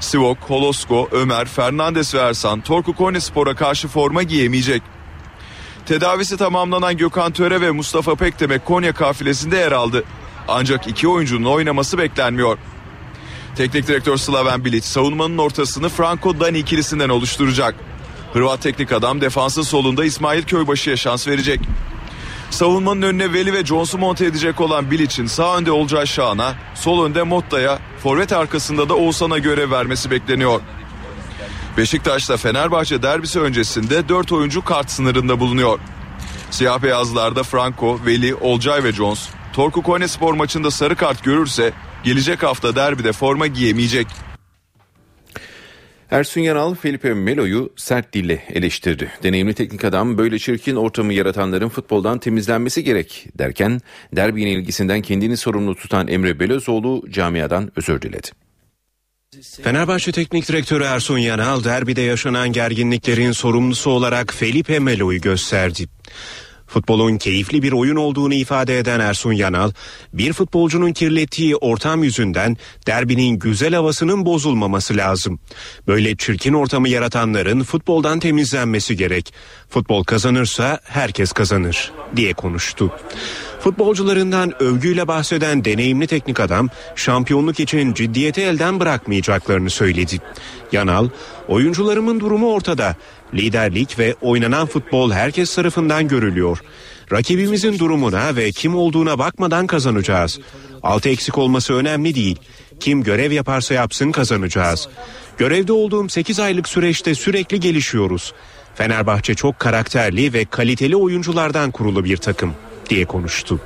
[0.00, 4.82] Sivok, Holosko, Ömer, Fernandes ve Ersan Torku Konya Spor'a karşı forma giyemeyecek.
[5.86, 10.04] Tedavisi tamamlanan Gökhan Töre ve Mustafa Pekdemek Konya kafilesinde yer aldı.
[10.48, 12.58] Ancak iki oyuncunun oynaması beklenmiyor.
[13.56, 17.74] Teknik direktör Slaven Bilic savunmanın ortasını Franco Dani ikilisinden oluşturacak.
[18.32, 21.60] Hırvat teknik adam defansın solunda İsmail Köybaşı'ya şans verecek.
[22.50, 27.22] Savunmanın önüne Veli ve Jones'u monte edecek olan Bilic'in sağ önde olacağı Şahan'a, sol önde
[27.22, 30.60] Motta'ya, forvet arkasında da Oğuzhan'a görev vermesi bekleniyor.
[31.76, 35.78] Beşiktaş'ta Fenerbahçe derbisi öncesinde 4 oyuncu kart sınırında bulunuyor.
[36.50, 41.72] Siyah beyazlarda Franco, Veli, Olcay ve Jones, Torku Konyaspor maçında sarı kart görürse
[42.04, 44.06] gelecek hafta derbide forma giyemeyecek.
[46.10, 49.12] Ersun Yanal Felipe Melo'yu sert dille eleştirdi.
[49.22, 53.80] Deneyimli teknik adam böyle çirkin ortamı yaratanların futboldan temizlenmesi gerek derken
[54.16, 58.28] derbi yenilgisinden kendini sorumlu tutan Emre Belözoğlu camiadan özür diledi.
[59.62, 65.86] Fenerbahçe Teknik Direktörü Ersun Yanal derbide yaşanan gerginliklerin sorumlusu olarak Felipe Melo'yu gösterdi.
[66.66, 69.70] Futbolun keyifli bir oyun olduğunu ifade eden Ersun Yanal,
[70.12, 75.38] bir futbolcunun kirlettiği ortam yüzünden derbinin güzel havasının bozulmaması lazım.
[75.86, 79.34] Böyle çirkin ortamı yaratanların futboldan temizlenmesi gerek.
[79.68, 82.92] Futbol kazanırsa herkes kazanır diye konuştu.
[83.66, 90.20] Futbolcularından övgüyle bahseden deneyimli teknik adam şampiyonluk için ciddiyeti elden bırakmayacaklarını söyledi.
[90.72, 91.08] Yanal,
[91.48, 92.96] oyuncularımın durumu ortada.
[93.34, 96.58] Liderlik ve oynanan futbol herkes tarafından görülüyor.
[97.12, 100.40] Rakibimizin durumuna ve kim olduğuna bakmadan kazanacağız.
[100.82, 102.38] Altı eksik olması önemli değil.
[102.80, 104.88] Kim görev yaparsa yapsın kazanacağız.
[105.38, 108.34] Görevde olduğum 8 aylık süreçte sürekli gelişiyoruz.
[108.74, 112.54] Fenerbahçe çok karakterli ve kaliteli oyunculardan kurulu bir takım
[112.90, 113.60] diye konuştu.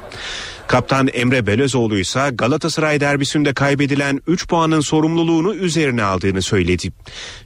[0.71, 6.93] Kaptan Emre Belözoğlu ise Galatasaray derbisinde kaybedilen 3 puanın sorumluluğunu üzerine aldığını söyledi.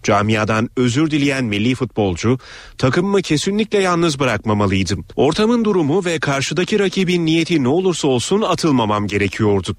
[0.02, 2.38] Camiadan özür dileyen milli futbolcu,
[2.78, 5.04] takımımı kesinlikle yalnız bırakmamalıydım.
[5.16, 9.76] Ortamın durumu ve karşıdaki rakibin niyeti ne olursa olsun atılmamam gerekiyordu.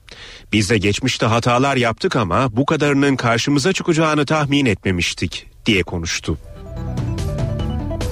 [0.53, 6.37] Biz de geçmişte hatalar yaptık ama bu kadarının karşımıza çıkacağını tahmin etmemiştik diye konuştu.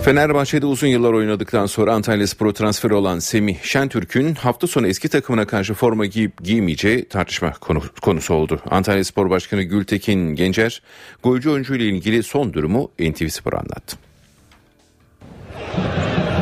[0.03, 5.47] Fenerbahçe'de uzun yıllar oynadıktan sonra Antalya Spor'a transfer olan Semih Şentürk'ün hafta sonu eski takımına
[5.47, 8.59] karşı forma giyip giymeyeceği tartışma konu, konusu oldu.
[8.69, 10.81] Antalya Spor Başkanı Gültekin Gencer,
[11.23, 13.97] golcü oyuncu ile ilgili son durumu NTV Spor'a anlattı.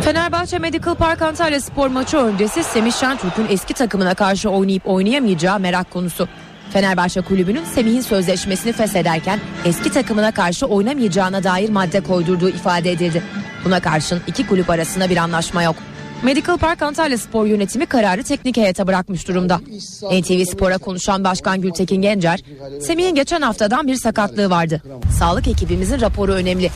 [0.04, 5.92] Fenerbahçe Medical Park Antalya Spor maçı öncesi Semih Şentürk'ün eski takımına karşı oynayıp oynayamayacağı merak
[5.92, 6.28] konusu.
[6.74, 13.24] Fenerbahçe kulübünün Semih'in sözleşmesini feshederken eski takımına karşı oynamayacağına dair madde koydurduğu ifade edildi.
[13.66, 15.76] Buna karşın iki kulüp arasında bir anlaşma yok.
[16.24, 19.58] Medical Park Antalya Spor yönetimi kararı teknik heyete bırakmış durumda.
[20.12, 22.40] NTV Spor'a konuşan Başkan Gültekin Gencer,
[22.82, 24.82] Semih'in geçen haftadan bir sakatlığı vardı.
[25.20, 26.72] Sağlık ekibimizin raporu önemli.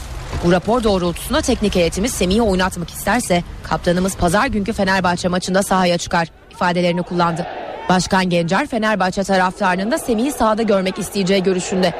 [0.45, 6.27] Bu rapor doğrultusunda teknik heyetimiz Semih'i oynatmak isterse kaptanımız pazar günkü Fenerbahçe maçında sahaya çıkar
[6.51, 7.45] ifadelerini kullandı.
[7.89, 11.93] Başkan Gencer Fenerbahçe taraftarının da Semih'i sahada görmek isteyeceği görüşünde.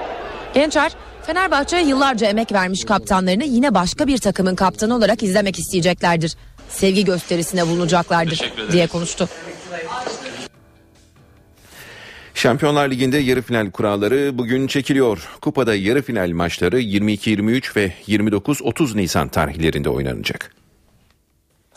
[0.54, 0.92] Gencer
[1.26, 6.36] Fenerbahçe'ye yıllarca emek vermiş kaptanlarını yine başka bir takımın kaptanı olarak izlemek isteyeceklerdir.
[6.70, 9.30] Sevgi gösterisine bulunacaklardır diye konuştu.
[12.34, 15.30] Şampiyonlar Ligi'nde yarı final kuralları bugün çekiliyor.
[15.42, 20.65] Kupada yarı final maçları 22-23 ve 29-30 Nisan tarihlerinde oynanacak.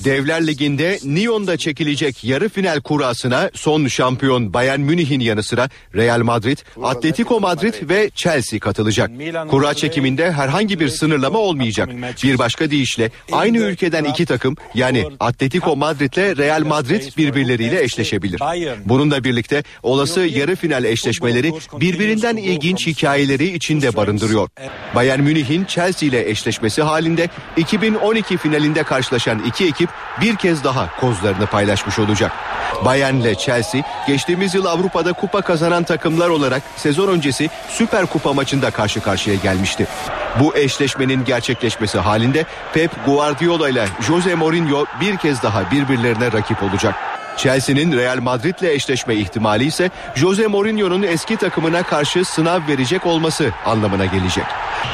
[0.05, 6.59] Devler Ligi'nde Nyon'da çekilecek yarı final kurasına son şampiyon Bayern Münih'in yanı sıra Real Madrid,
[6.83, 9.11] Atletico Madrid ve Chelsea katılacak.
[9.51, 11.89] Kura çekiminde herhangi bir sınırlama olmayacak.
[12.23, 18.41] Bir başka deyişle aynı ülkeden iki takım yani Atletico Madrid ile Real Madrid birbirleriyle eşleşebilir.
[18.85, 24.49] Bununla birlikte olası yarı final eşleşmeleri birbirinden ilginç hikayeleri içinde barındırıyor.
[24.95, 30.97] Bayern Münih'in Chelsea ile eşleşmesi halinde 2012 finalinde karşılaşan iki ekip ekip bir kez daha
[31.01, 32.33] kozlarını paylaşmış olacak.
[32.85, 38.71] Bayern ile Chelsea geçtiğimiz yıl Avrupa'da kupa kazanan takımlar olarak sezon öncesi Süper Kupa maçında
[38.71, 39.87] karşı karşıya gelmişti.
[40.41, 47.08] Bu eşleşmenin gerçekleşmesi halinde Pep Guardiola ile Jose Mourinho bir kez daha birbirlerine rakip olacak.
[47.39, 54.05] Chelsea'nin Real Madrid'le eşleşme ihtimali ise Jose Mourinho'nun eski takımına karşı sınav verecek olması anlamına
[54.05, 54.45] gelecek.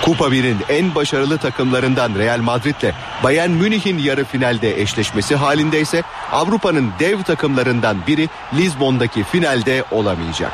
[0.04, 2.92] Kupa 1'in en başarılı takımlarından Real Madrid'le
[3.22, 10.52] Bayern Münih'in yarı finalde eşleşmesi halinde ise Avrupa'nın dev takımlarından biri Lizbon'daki finalde olamayacak.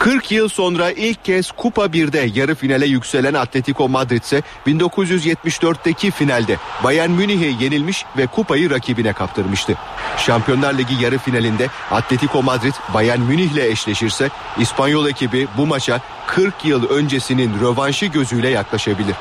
[0.00, 6.56] 40 yıl sonra ilk kez Kupa 1'de yarı finale yükselen Atletico Madrid ise 1974'teki finalde
[6.84, 9.74] Bayern Münih'e yenilmiş ve kupayı rakibine kaptırmıştı.
[10.16, 16.88] Şampiyonlar Ligi yarı finalinde Atletico Madrid Bayern Münih'le eşleşirse İspanyol ekibi bu maça 40 yıl
[16.88, 19.14] öncesinin rövanşı gözüyle yaklaşabilir.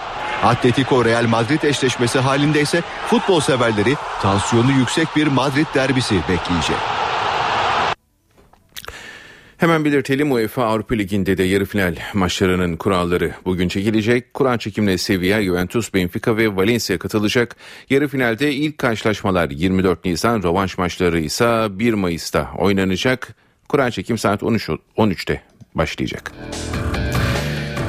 [0.44, 6.99] Atletico Real Madrid eşleşmesi halinde ise futbol severleri tansiyonu yüksek bir Madrid derbisi bekleyecek.
[9.60, 14.34] Hemen belirtelim UEFA Avrupa Ligi'nde de yarı final maçlarının kuralları bugün çekilecek.
[14.34, 17.56] Kur'an çekimle Sevilla, Juventus, Benfica ve Valencia katılacak.
[17.90, 23.36] Yarı finalde ilk karşılaşmalar 24 Nisan, rövanş maçları ise 1 Mayıs'ta oynanacak.
[23.70, 25.42] Kur'an çekim saat 13, 13'te
[25.76, 26.32] başlayacak.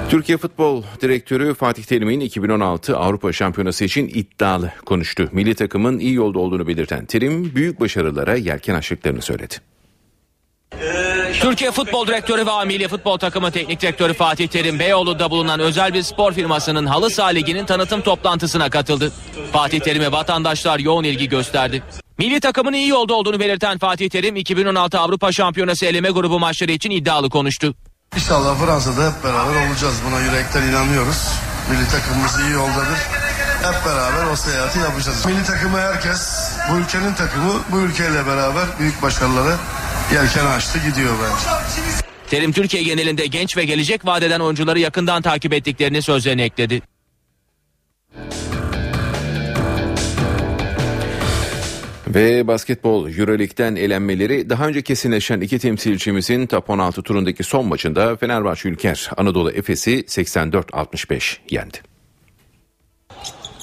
[0.08, 5.28] Türkiye Futbol Direktörü Fatih Terim'in 2016 Avrupa Şampiyonası için iddialı konuştu.
[5.32, 9.54] Milli takımın iyi yolda olduğunu belirten Terim büyük başarılara yelken açtıklarını söyledi.
[11.40, 16.02] Türkiye Futbol Direktörü ve Milli Futbol Takımı Teknik Direktörü Fatih Terim Beyoğlu'nda bulunan özel bir
[16.02, 19.12] spor firmasının halı saha liginin tanıtım toplantısına katıldı.
[19.52, 21.82] Fatih Terim'e vatandaşlar yoğun ilgi gösterdi.
[22.18, 26.90] Milli takımın iyi yolda olduğunu belirten Fatih Terim 2016 Avrupa Şampiyonası eleme grubu maçları için
[26.90, 27.74] iddialı konuştu.
[28.16, 29.94] İnşallah Fransa'da hep beraber olacağız.
[30.10, 31.28] Buna yürekten inanıyoruz.
[31.70, 32.98] Milli takımımız iyi yoldadır.
[33.62, 35.26] Hep beraber o seyahati yapacağız.
[35.26, 39.56] Milli takımı herkes, bu ülkenin takımı bu ülkeyle beraber büyük başarıları
[40.14, 41.70] yelken açtı gidiyor bence.
[42.30, 46.82] Terim Türkiye genelinde genç ve gelecek vadeden oyuncuları yakından takip ettiklerini sözlerine ekledi.
[52.14, 58.68] Ve basketbol Euroleague'den elenmeleri daha önce kesinleşen iki temsilcimizin top 16 turundaki son maçında Fenerbahçe
[58.68, 61.78] Ülker Anadolu Efes'i 84-65 yendi.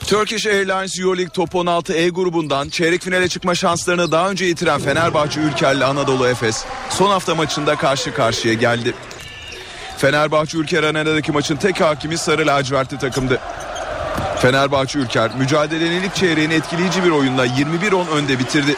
[0.08, 5.40] Turkish Airlines Euroleague Top 16 E grubundan çeyrek finale çıkma şanslarını daha önce yitiren Fenerbahçe
[5.40, 8.94] Ülker'le Anadolu Efes son hafta maçında karşı karşıya geldi.
[9.98, 13.40] Fenerbahçe Ülker Arena'daki maçın tek hakimi Sarı Lacivertli takımdı.
[14.42, 18.76] Fenerbahçe Ülker mücadelenin ilk çeyreğini etkileyici bir oyunla 21-10 önde bitirdi.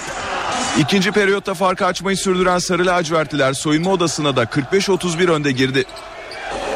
[0.80, 5.86] İkinci periyotta farkı açmayı sürdüren Sarı Lacivertliler soyunma odasına da 45-31 önde girdi.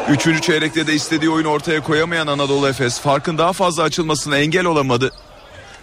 [0.10, 5.12] Üçüncü çeyrekte de istediği oyunu ortaya koyamayan Anadolu Efes farkın daha fazla açılmasına engel olamadı.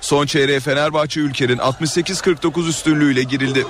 [0.01, 3.67] Son çeyreğe Fenerbahçe Ülker'in 68-49 üstünlüğüyle girildi.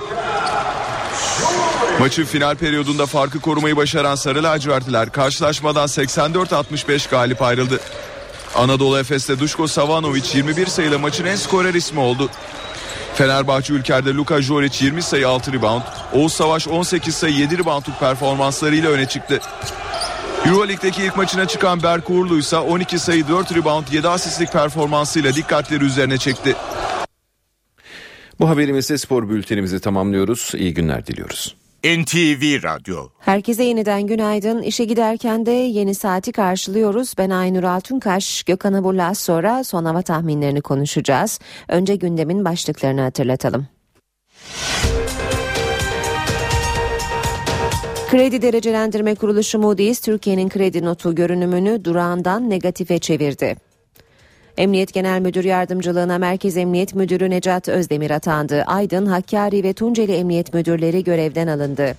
[2.00, 7.80] Maçın final periyodunda farkı korumayı başaran Sarı Lacivertliler karşılaşmadan 84-65 galip ayrıldı.
[8.54, 12.30] Anadolu Efes'te Duşko Savanovic 21 sayıyla maçın en skorer ismi oldu.
[13.14, 15.82] Fenerbahçe ülkerde Luka Joric 20 sayı 6 rebound,
[16.12, 19.40] Oğuz Savaş 18 sayı 7 reboundluk performanslarıyla öne çıktı.
[20.46, 25.84] Euroleague'deki ilk maçına çıkan Berk Uğurlu ise 12 sayı 4 rebound 7 asistlik performansıyla dikkatleri
[25.84, 26.56] üzerine çekti.
[28.40, 30.52] Bu haberimizle spor bültenimizi tamamlıyoruz.
[30.54, 31.56] İyi günler diliyoruz.
[31.84, 34.62] NTV Radyo Herkese yeniden günaydın.
[34.62, 37.14] İşe giderken de yeni saati karşılıyoruz.
[37.18, 41.40] Ben Aynur Altunkaş, Gökhan Abur'la sonra son hava tahminlerini konuşacağız.
[41.68, 43.66] Önce gündemin başlıklarını hatırlatalım.
[48.10, 53.56] Kredi Derecelendirme Kuruluşu Moody's, Türkiye'nin kredi notu görünümünü durağından negatife çevirdi.
[54.56, 58.62] Emniyet Genel Müdür Yardımcılığına Merkez Emniyet Müdürü Necat Özdemir atandı.
[58.66, 61.96] Aydın, Hakkari ve Tunceli Emniyet Müdürleri görevden alındı.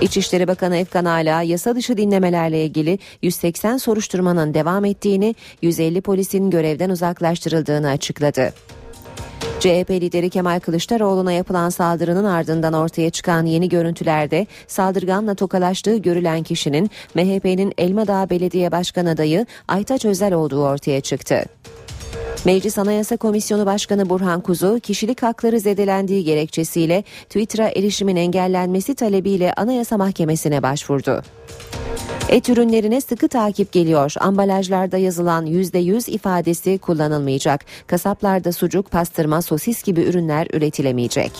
[0.00, 6.90] İçişleri Bakanı Efkan Ala yasa dışı dinlemelerle ilgili 180 soruşturmanın devam ettiğini, 150 polisin görevden
[6.90, 8.52] uzaklaştırıldığını açıkladı.
[9.60, 16.90] CHP lideri Kemal Kılıçdaroğlu'na yapılan saldırının ardından ortaya çıkan yeni görüntülerde saldırganla tokalaştığı görülen kişinin
[17.14, 21.44] MHP'nin Elmadağ Belediye Başkan adayı Aytaç Özel olduğu ortaya çıktı.
[22.44, 29.96] Meclis Anayasa Komisyonu Başkanı Burhan Kuzu, kişilik hakları zedelendiği gerekçesiyle Twitter'a erişimin engellenmesi talebiyle Anayasa
[29.96, 31.22] Mahkemesi'ne başvurdu.
[32.28, 34.14] Et ürünlerine sıkı takip geliyor.
[34.20, 37.64] Ambalajlarda yazılan %100 ifadesi kullanılmayacak.
[37.86, 41.32] Kasaplarda sucuk, pastırma, sosis gibi ürünler üretilemeyecek.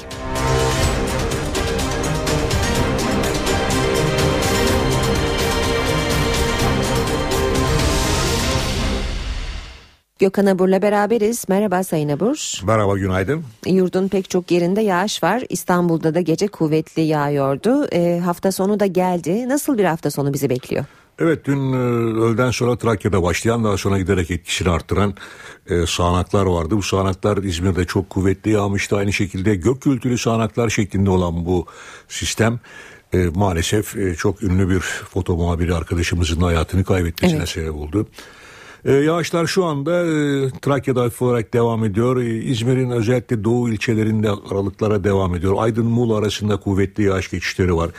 [10.18, 11.44] Gökhan Abur'la beraberiz.
[11.48, 12.60] Merhaba Sayın Abur.
[12.64, 13.44] Merhaba günaydın.
[13.66, 15.42] Yurdun pek çok yerinde yağış var.
[15.48, 17.86] İstanbul'da da gece kuvvetli yağıyordu.
[17.92, 19.48] E, hafta sonu da geldi.
[19.48, 20.84] Nasıl bir hafta sonu bizi bekliyor?
[21.18, 21.76] Evet dün e,
[22.20, 25.14] öğleden sonra Trakya'da başlayan daha sonra giderek etkisini arttıran
[25.70, 26.76] e, sağanaklar vardı.
[26.76, 28.96] Bu sağanaklar İzmir'de çok kuvvetli yağmıştı.
[28.96, 31.66] Aynı şekilde gök gürültülü sağanaklar şeklinde olan bu
[32.08, 32.60] sistem
[33.14, 37.48] e, maalesef e, çok ünlü bir foto muhabiri arkadaşımızın hayatını kaybetmesine Evet.
[37.48, 38.06] sebep oldu.
[38.88, 42.16] E, yağışlar şu anda e, Trakya'da hafif olarak devam ediyor.
[42.16, 45.54] E, İzmir'in özellikle doğu ilçelerinde aralıklara devam ediyor.
[45.58, 47.90] Aydın Muğla arasında kuvvetli yağış geçişleri var.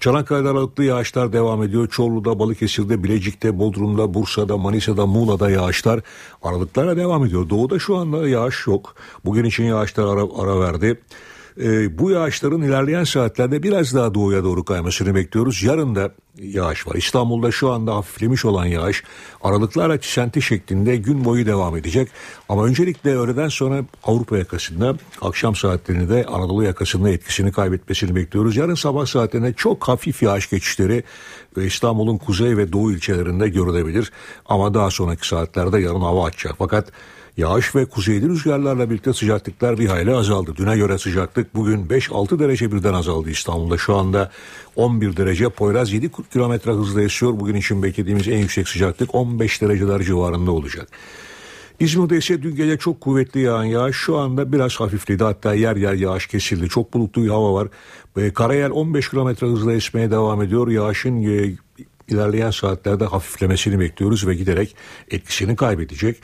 [0.00, 1.88] Çanakkale'de aralıklı yağışlar devam ediyor.
[1.88, 6.00] Çorlu'da, Balıkesir'de, Bilecik'te, Bodrum'da, Bursa'da, Manisa'da, Muğla'da yağışlar
[6.42, 7.50] aralıklara devam ediyor.
[7.50, 8.94] Doğuda şu anda yağış yok.
[9.24, 11.00] Bugün için yağışlar ara, ara verdi.
[11.60, 15.62] Ee, bu yağışların ilerleyen saatlerde biraz daha doğuya doğru kaymasını bekliyoruz.
[15.62, 16.94] Yarın da yağış var.
[16.94, 19.02] İstanbul'da şu anda hafiflemiş olan yağış
[19.42, 22.08] aralıklarla çisenti şeklinde gün boyu devam edecek.
[22.48, 28.56] Ama öncelikle öğleden sonra Avrupa yakasında akşam saatlerinde de Anadolu yakasında etkisini kaybetmesini bekliyoruz.
[28.56, 31.04] Yarın sabah saatlerinde çok hafif yağış geçişleri
[31.56, 34.12] ve İstanbul'un kuzey ve doğu ilçelerinde görülebilir.
[34.46, 36.54] Ama daha sonraki saatlerde yarın hava açacak.
[36.58, 36.92] Fakat
[37.36, 40.56] Yağış ve kuzeyli rüzgarlarla birlikte sıcaklıklar bir hayli azaldı.
[40.56, 43.78] Düne göre sıcaklık bugün 5-6 derece birden azaldı İstanbul'da.
[43.78, 44.30] Şu anda
[44.76, 47.40] 11 derece Poyraz 7 kilometre hızla esiyor.
[47.40, 50.88] Bugün için beklediğimiz en yüksek sıcaklık 15 dereceler civarında olacak.
[51.80, 55.24] İzmir'de ise dün gece çok kuvvetli yağan yağış şu anda biraz hafifledi.
[55.24, 56.68] Hatta yer yer yağış kesildi.
[56.68, 57.68] Çok bulutlu bir hava var.
[58.34, 60.68] Karayel 15 kilometre hızla esmeye devam ediyor.
[60.68, 61.56] Yağışın e,
[62.08, 64.76] ilerleyen saatlerde hafiflemesini bekliyoruz ve giderek
[65.10, 66.16] etkisini kaybedecek.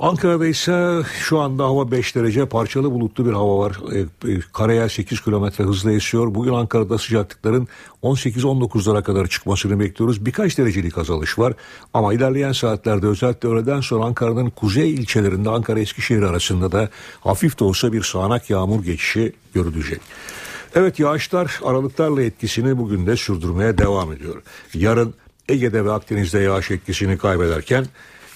[0.00, 3.78] Ankara'da ise şu anda hava 5 derece parçalı bulutlu bir hava var.
[3.92, 3.98] E,
[4.32, 6.34] e, karayel 8 kilometre hızla esiyor.
[6.34, 7.68] Bugün Ankara'da sıcaklıkların
[8.02, 10.26] 18-19'lara kadar çıkmasını bekliyoruz.
[10.26, 11.52] Birkaç derecelik azalış var.
[11.94, 16.88] Ama ilerleyen saatlerde özellikle öğleden sonra Ankara'nın kuzey ilçelerinde Ankara Eskişehir arasında da
[17.20, 20.00] hafif de olsa bir sağanak yağmur geçişi görülecek.
[20.74, 24.42] Evet yağışlar aralıklarla etkisini bugün de sürdürmeye devam ediyor.
[24.74, 25.14] Yarın
[25.48, 27.86] Ege'de ve Akdeniz'de yağış etkisini kaybederken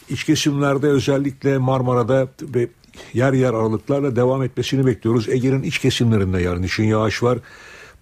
[0.09, 2.69] iç kesimlerde özellikle Marmara'da ve
[3.13, 5.29] yer yer aralıklarla devam etmesini bekliyoruz.
[5.29, 7.39] Ege'nin iç kesimlerinde yarın için yağış var.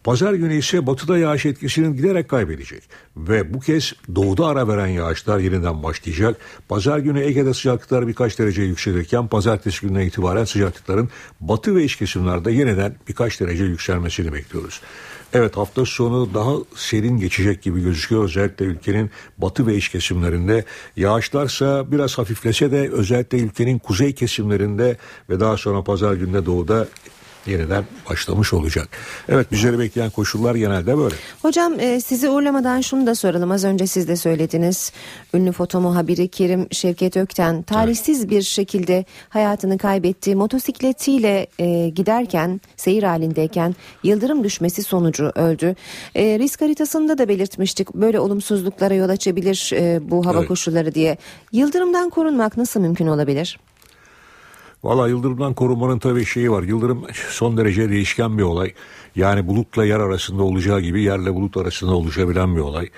[0.05, 2.82] Pazar günü ise batıda yağış etkisini giderek kaybedecek.
[3.16, 6.36] Ve bu kez doğuda ara veren yağışlar yeniden başlayacak.
[6.68, 11.09] Pazar günü Ege'de sıcaklıklar birkaç derece yükselirken pazartesi gününe itibaren sıcaklıkların
[11.40, 14.80] batı ve iç kesimlerde yeniden birkaç derece yükselmesini bekliyoruz.
[15.34, 20.64] Evet hafta sonu daha serin geçecek gibi gözüküyor özellikle ülkenin batı ve iç kesimlerinde.
[20.96, 24.96] Yağışlarsa biraz hafiflese de özellikle ülkenin kuzey kesimlerinde
[25.30, 26.88] ve daha sonra pazar günde doğuda
[27.47, 28.88] yeniden başlamış olacak.
[29.28, 31.14] Evet bizleri bekleyen koşullar genelde böyle.
[31.43, 33.51] Hocam e, sizi uğurlamadan şunu da soralım.
[33.51, 34.93] Az önce siz de söylediniz.
[35.34, 40.34] Ünlü foto muhabiri Kerim Şevket Ökten talihsiz bir şekilde hayatını kaybetti.
[40.36, 45.76] Motosikletiyle e, giderken seyir halindeyken yıldırım düşmesi sonucu öldü.
[46.14, 47.95] E, risk haritasında da belirtmiştik.
[47.95, 50.49] Böyle olumsuzluklara yol açabilir e, bu hava Evet.
[50.49, 51.16] koşulları diye.
[51.53, 53.59] Yıldırımdan korunmak nasıl mümkün olabilir?
[54.84, 56.62] Valla yıldırımdan korunmanın tabii şeyi var.
[56.62, 58.72] Yıldırım son derece değişken bir olay.
[59.16, 62.88] Yani bulutla yer arasında olacağı gibi yerle bulut arasında oluşabilen bir olay.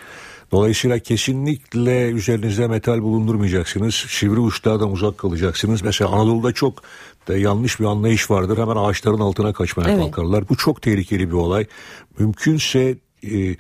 [0.53, 3.95] Dolayısıyla kesinlikle üzerinizde metal bulundurmayacaksınız.
[3.95, 5.83] Sivri uçlardan uzak kalacaksınız.
[5.83, 6.83] Mesela Anadolu'da çok
[7.29, 8.59] da yanlış bir anlayış vardır.
[8.59, 10.01] Hemen ağaçların altına kaçmaya Evet.
[10.01, 10.49] kalkarlar.
[10.49, 11.67] Bu çok tehlikeli bir olay.
[12.19, 13.57] Mümkünse e,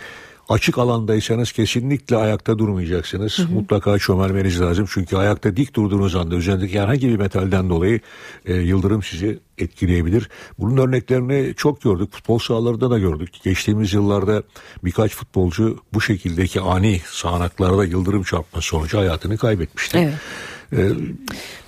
[0.48, 3.38] açık alandaysanız kesinlikle ayakta durmayacaksınız.
[3.50, 4.86] Mutlaka çömelmeniz lazım.
[4.92, 8.00] Çünkü ayakta dik durduğunuz anda üzerindeki herhangi bir metalden dolayı
[8.44, 10.28] e, yıldırım sizi etkileyebilir.
[10.58, 12.12] Bunun örneklerini çok gördük.
[12.12, 13.30] Futbol sahalarında da gördük.
[13.44, 14.42] Geçtiğimiz yıllarda
[14.84, 19.98] birkaç futbolcu bu şekildeki ani sağanaklarda yıldırım çarpması sonucu hayatını kaybetmişti.
[19.98, 20.14] Evet.
[20.72, 20.90] Ee,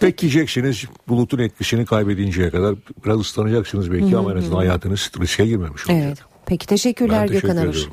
[0.03, 2.75] bekleyeceksiniz bulutun etkisini kaybedinceye kadar
[3.05, 4.59] biraz ıslanacaksınız belki Hı hı ama en azından hı.
[4.59, 6.05] hayatınız riske girmemiş olacak.
[6.07, 6.36] Evet.
[6.47, 7.93] Peki teşekkürler Ben teşekkür Gökhan ediyorum.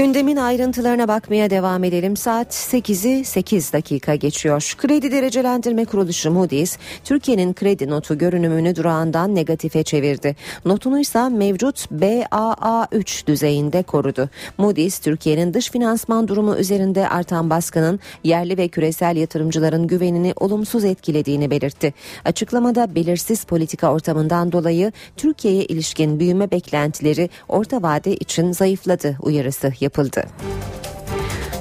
[0.00, 2.16] Gündemin ayrıntılarına bakmaya devam edelim.
[2.16, 4.74] Saat 8'i 8 dakika geçiyor.
[4.78, 10.36] Kredi derecelendirme kuruluşu Moody's, Türkiye'nin kredi notu görünümünü durağından negatife çevirdi.
[10.64, 14.28] Notunu ise mevcut BAA3 düzeyinde korudu.
[14.58, 21.50] Moody's, Türkiye'nin dış finansman durumu üzerinde artan baskının yerli ve küresel yatırımcıların güvenini olumsuz etkilediğini
[21.50, 21.94] belirtti.
[22.24, 29.89] Açıklamada belirsiz politika ortamından dolayı Türkiye'ye ilişkin büyüme beklentileri orta vade için zayıfladı uyarısı yapıldı.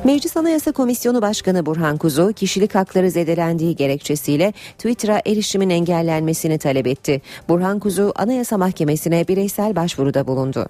[0.04, 7.22] Meclis Anayasa Komisyonu Başkanı Burhan Kuzu kişilik hakları zedelendiği gerekçesiyle Twitter'a erişimin engellenmesini talep etti.
[7.50, 10.66] Burhan Kuzu Anayasa Mahkemesi'ne bireysel başvuruda bulundu.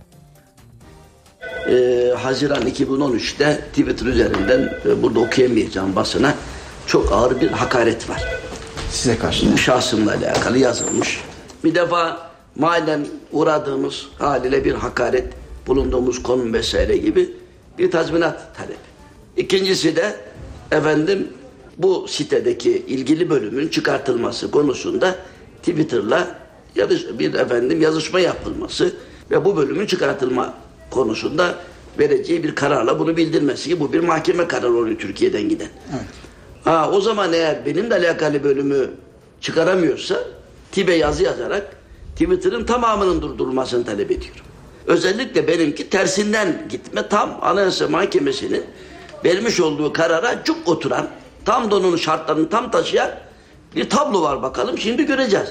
[1.69, 6.33] e, Haziran 2013'te Twitter üzerinden e, burada okuyamayacağım basına
[6.87, 8.23] çok ağır bir hakaret var.
[8.91, 9.57] Size karşı?
[9.57, 11.21] Şahsımla alakalı yazılmış.
[11.63, 15.25] Bir defa mahallen uğradığımız haliyle bir hakaret,
[15.67, 17.29] bulunduğumuz konum vesaire gibi
[17.79, 18.75] bir tazminat talebi.
[19.37, 20.15] İkincisi de
[20.71, 21.27] efendim
[21.77, 25.15] bu sitedeki ilgili bölümün çıkartılması konusunda
[25.57, 26.35] Twitter'la
[26.75, 28.93] yazış, bir efendim yazışma yapılması
[29.31, 30.53] ve bu bölümün çıkartılma
[30.91, 31.55] konusunda
[31.99, 35.69] vereceği bir kararla bunu bildirmesi ki bu bir mahkeme kararı oluyor Türkiye'den giden.
[36.63, 38.89] Ha, o zaman eğer benimle alakalı bölümü
[39.41, 40.23] çıkaramıyorsa
[40.71, 41.75] TİB'e yazı yazarak
[42.15, 44.48] Twitter'ın tamamının durdurulmasını talep ediyorum.
[44.87, 48.65] Özellikle benimki tersinden gitme tam Anayasa Mahkemesi'nin
[49.25, 51.09] vermiş olduğu karara cuk oturan
[51.45, 53.11] tam donun şartlarını tam taşıyan
[53.75, 55.49] bir tablo var bakalım şimdi göreceğiz.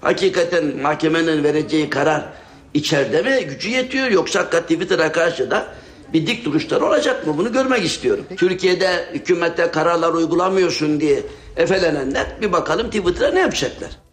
[0.00, 2.24] Hakikaten mahkemenin vereceği karar
[2.74, 5.66] içeride mi gücü yetiyor yoksa hakikaten Twitter'a karşı da
[6.12, 7.38] bir dik duruşlar olacak mı?
[7.38, 8.24] Bunu görmek istiyorum.
[8.36, 11.22] Türkiye'de hükümette kararlar uygulamıyorsun diye
[11.56, 14.03] efelenenler bir bakalım Twitter'a ne yapacaklar?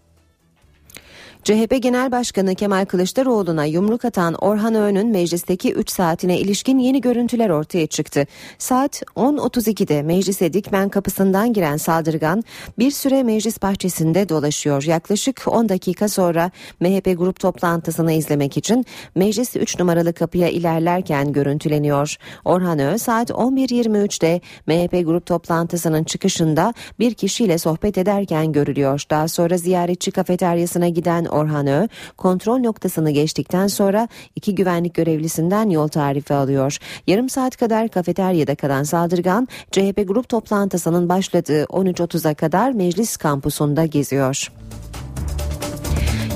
[1.44, 7.50] CHP Genel Başkanı Kemal Kılıçdaroğlu'na yumruk atan Orhan Öğün'ün meclisteki 3 saatine ilişkin yeni görüntüler
[7.50, 8.28] ortaya çıktı.
[8.58, 12.44] Saat 10.32'de meclise dikmen kapısından giren saldırgan
[12.80, 14.84] bir süre meclis bahçesinde dolaşıyor.
[14.84, 18.86] Yaklaşık 10 dakika sonra MHP grup toplantısını izlemek için
[19.16, 22.18] meclis 3 numaralı kapıya ilerlerken görüntüleniyor.
[22.46, 29.04] Orhan Öğün saat 11.23'te MHP grup toplantısının çıkışında bir kişiyle sohbet ederken görülüyor.
[29.10, 35.88] Daha sonra ziyaretçi kafeteryasına giden Orhan Ö, kontrol noktasını geçtikten sonra iki güvenlik görevlisinden yol
[35.88, 36.78] tarifi alıyor.
[37.08, 44.52] Yarım saat kadar kafeteryada kalan saldırgan CHP grup toplantısının başladığı 13.30'a kadar meclis kampusunda geziyor.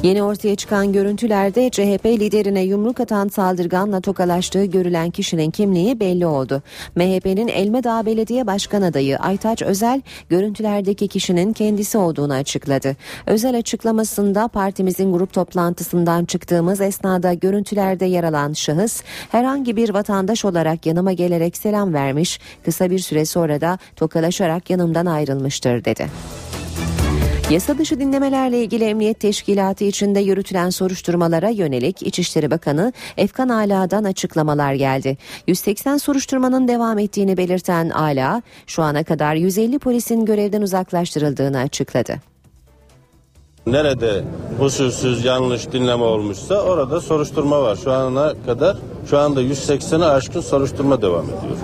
[0.06, 6.62] Yeni ortaya çıkan görüntülerde CHP liderine yumruk atan saldırganla tokalaştığı görülen kişinin kimliği belli oldu.
[6.96, 12.96] MHP'nin Elmadağ Belediye Başkan adayı Aytaç Özel görüntülerdeki kişinin kendisi olduğunu açıkladı.
[13.28, 19.02] Özel açıklamasında partimizin grup toplantısından çıktığımız esnada görüntülerde yer alan şahıs
[19.32, 25.06] herhangi bir vatandaş olarak yanıma gelerek selam vermiş, kısa bir süre sonra da tokalaşarak yanımdan
[25.06, 26.08] ayrılmıştır dedi.
[27.50, 34.74] Yasa dışı dinlemelerle ilgili Emniyet Teşkilatı içinde yürütülen soruşturmalara yönelik İçişleri Bakanı Efkan Ala'dan açıklamalar
[34.74, 35.18] geldi.
[35.48, 42.16] 180 soruşturmanın devam ettiğini belirten Ala, şu ana kadar 150 polisin görevden uzaklaştırıldığını açıkladı.
[43.68, 44.24] Nerede
[44.60, 47.76] usulsüz yanlış dinleme olmuşsa orada soruşturma var.
[47.84, 48.78] Şu ana kadar
[49.10, 51.58] şu anda 180'e aşkın soruşturma devam ediyor.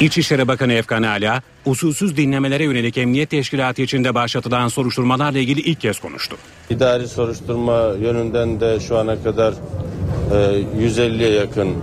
[0.00, 5.98] İçişleri Bakanı Efkan Ala, usulsüz dinlemelere yönelik Emniyet Teşkilatı içinde başlatılan soruşturmalarla ilgili ilk kez
[5.98, 6.36] konuştu.
[6.70, 10.36] İdari soruşturma yönünden de şu ana kadar e,
[10.86, 11.74] 150'ye yakın e,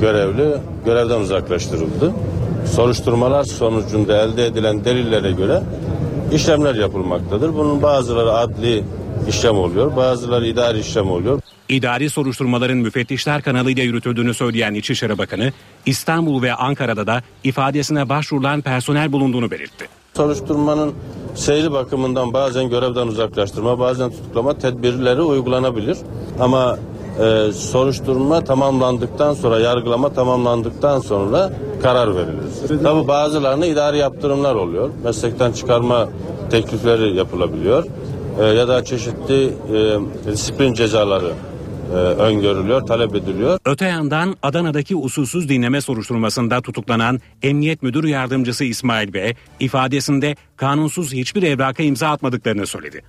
[0.00, 2.12] görevli görevden uzaklaştırıldı.
[2.74, 5.62] Soruşturmalar sonucunda elde edilen delillere göre
[6.32, 7.54] işlemler yapılmaktadır.
[7.54, 8.84] Bunun bazıları adli
[9.28, 11.40] işlem oluyor, bazıları idari işlem oluyor.
[11.68, 15.52] İdari soruşturmaların müfettişler kanalıyla yürütüldüğünü söyleyen İçişleri Bakanı,
[15.86, 19.88] İstanbul ve Ankara'da da ifadesine başvurulan personel bulunduğunu belirtti.
[20.16, 20.94] Soruşturmanın
[21.34, 25.98] seyri bakımından bazen görevden uzaklaştırma, bazen tutuklama tedbirleri uygulanabilir.
[26.40, 26.78] Ama
[27.20, 31.52] e, soruşturma tamamlandıktan sonra, yargılama tamamlandıktan sonra
[31.82, 32.82] karar verilir.
[32.82, 34.90] Tabi bazılarına idari yaptırımlar oluyor.
[35.04, 36.08] Meslekten çıkarma
[36.50, 37.84] teklifleri yapılabiliyor.
[38.38, 39.98] E, ya da çeşitli e,
[40.32, 41.32] disiplin cezaları
[41.90, 43.58] e, öngörülüyor, talep ediliyor.
[43.64, 51.42] Öte yandan Adana'daki usulsüz dinleme soruşturmasında tutuklanan Emniyet Müdür Yardımcısı İsmail Bey ifadesinde kanunsuz hiçbir
[51.42, 53.02] evraka imza atmadıklarını söyledi.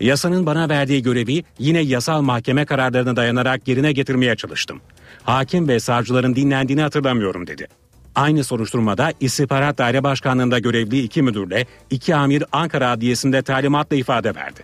[0.00, 4.80] Yasanın bana verdiği görevi yine yasal mahkeme kararlarına dayanarak yerine getirmeye çalıştım.
[5.22, 7.66] Hakim ve savcıların dinlendiğini hatırlamıyorum dedi.
[8.14, 14.60] Aynı soruşturmada İstihbarat Daire Başkanlığı'nda görevli iki müdürle iki amir Ankara Adliyesi'nde talimatla ifade verdi.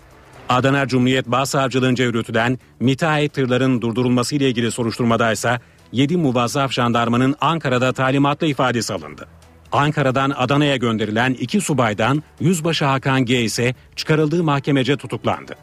[0.48, 5.60] Adana Cumhuriyet Başsavcılığınca yürütülen müteahhit tırların durdurulması ile ilgili soruşturmada ise
[5.92, 9.26] 7 muvazzaf jandarmanın Ankara'da talimatla ifadesi alındı.
[9.72, 15.54] Ankara'dan Adana'ya gönderilen iki subaydan Yüzbaşı Hakan G ise çıkarıldığı mahkemece tutuklandı.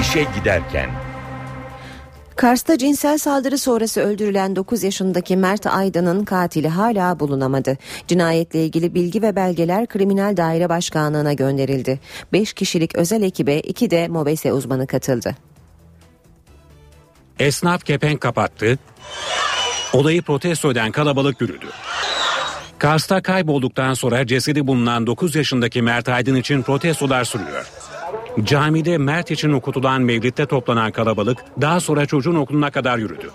[0.00, 0.90] İşe giderken
[2.36, 7.78] Kars'ta cinsel saldırı sonrası öldürülen 9 yaşındaki Mert Aydın'ın katili hala bulunamadı.
[8.08, 12.00] Cinayetle ilgili bilgi ve belgeler Kriminal Daire Başkanlığı'na gönderildi.
[12.32, 15.36] 5 kişilik özel ekibe 2 de MOBESE uzmanı katıldı.
[17.38, 18.78] Esnaf kepenk kapattı.
[19.92, 21.66] Olayı protesto eden kalabalık yürüdü.
[22.78, 27.70] Kars'ta kaybolduktan sonra cesedi bulunan 9 yaşındaki Mert Aydın için protestolar sürüyor.
[28.40, 33.30] Camide Mert için okutulan mevlitte toplanan kalabalık daha sonra çocuğun okuluna kadar yürüdü.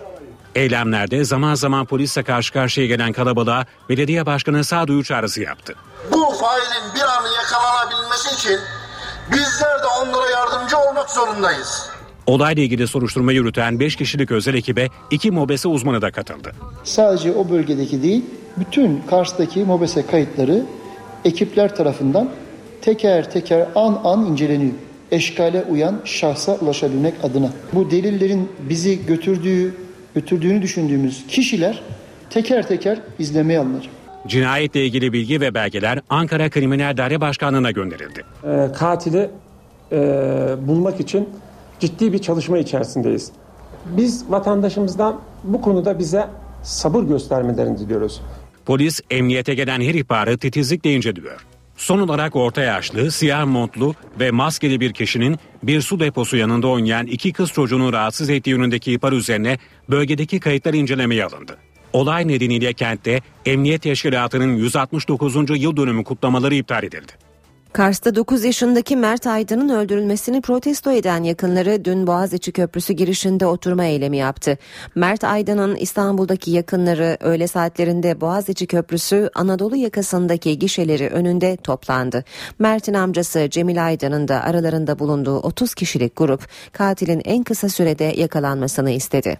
[0.55, 5.75] Eylemlerde zaman zaman polisle karşı karşıya gelen kalabalığa belediye başkanı sağduyu çağrısı yaptı.
[6.11, 8.59] Bu failin bir an yakalanabilmesi için
[9.31, 11.89] bizler de onlara yardımcı olmak zorundayız.
[12.25, 16.51] Olayla ilgili soruşturma yürüten 5 kişilik özel ekibe 2 mobese uzmanı da katıldı.
[16.83, 18.25] Sadece o bölgedeki değil,
[18.57, 20.65] bütün Kars'taki mobese kayıtları
[21.25, 22.29] ekipler tarafından
[22.81, 24.73] teker teker an an inceleniyor.
[25.12, 27.49] Eşkale uyan şahsa ulaşabilmek adına.
[27.74, 29.76] Bu delillerin bizi götürdüğü,
[30.16, 31.82] götürdüğünü düşündüğümüz kişiler
[32.30, 33.89] teker teker izlemeye alınır.
[34.28, 38.24] Cinayetle ilgili bilgi ve belgeler Ankara Kriminal Daire Başkanlığı'na gönderildi.
[38.43, 39.30] e, katili
[39.91, 39.97] e,
[40.68, 41.30] bulmak için
[41.80, 43.32] ciddi bir çalışma içerisindeyiz.
[43.86, 46.28] Biz vatandaşımızdan bu konuda bize
[46.64, 48.22] sabır göstermelerini diliyoruz.
[48.66, 51.45] Polis emniyete gelen her ihbarı titizlikle inceliyor.
[51.78, 57.07] Son olarak orta yaşlı, siyah montlu ve maskeli bir kişinin bir su deposu yanında oynayan
[57.07, 59.57] iki kız çocuğunu rahatsız ettiği yönündeki ihbar üzerine
[59.89, 61.57] bölgedeki kayıtlar incelemeye alındı.
[61.93, 65.36] Olay nedeniyle kentte Emniyet Teşkilatı'nın 169.
[65.61, 67.26] yıl dönümü kutlamaları iptal edildi.
[67.74, 74.18] Kars'ta 9 yaşındaki Mert Aydın'ın öldürülmesini protesto eden yakınları dün Boğaziçi Köprüsü girişinde oturma eylemi
[74.18, 74.57] yaptı.
[74.95, 82.24] Mert Aydın'ın İstanbul'daki yakınları öğle saatlerinde Boğaziçi Köprüsü Anadolu yakasındaki gişeleri önünde toplandı.
[82.59, 88.91] Mert'in amcası Cemil Aydın'ın da aralarında bulunduğu 30 kişilik grup katilin en kısa sürede yakalanmasını
[88.91, 89.38] istedi.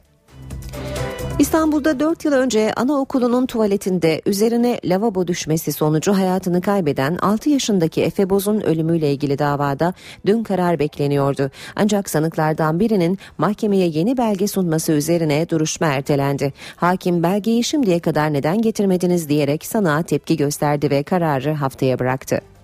[1.40, 8.30] İstanbul'da 4 yıl önce anaokulunun tuvaletinde üzerine lavabo düşmesi sonucu hayatını kaybeden 6 yaşındaki Efe
[8.30, 9.94] Boz'un ölümüyle ilgili davada
[10.26, 11.52] dün karar bekleniyordu.
[11.76, 16.54] Ancak sanıklardan birinin mahkemeye yeni belge sunması üzerine duruşma ertelendi.
[16.76, 22.57] Hakim belgeyi şimdiye kadar neden getirmediniz diyerek sanığa tepki gösterdi ve kararı haftaya bıraktı.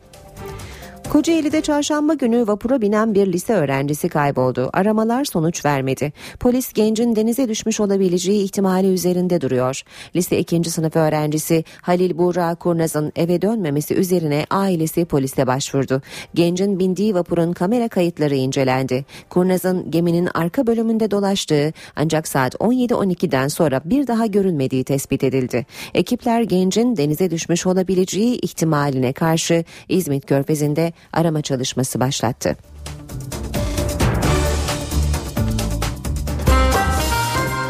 [1.09, 4.69] Kocaeli'de çarşamba günü vapura binen bir lise öğrencisi kayboldu.
[4.73, 6.13] Aramalar sonuç vermedi.
[6.39, 9.81] Polis gencin denize düşmüş olabileceği ihtimali üzerinde duruyor.
[10.15, 10.63] Lise 2.
[10.63, 16.01] sınıf öğrencisi Halil Buğra Kurnaz'ın eve dönmemesi üzerine ailesi polise başvurdu.
[16.33, 19.05] Gencin bindiği vapurun kamera kayıtları incelendi.
[19.29, 25.65] Kurnaz'ın geminin arka bölümünde dolaştığı ancak saat 17.12'den sonra bir daha görülmediği tespit edildi.
[25.93, 32.57] Ekipler gencin denize düşmüş olabileceği ihtimaline karşı İzmit Körfezi'nde arama çalışması başlattı.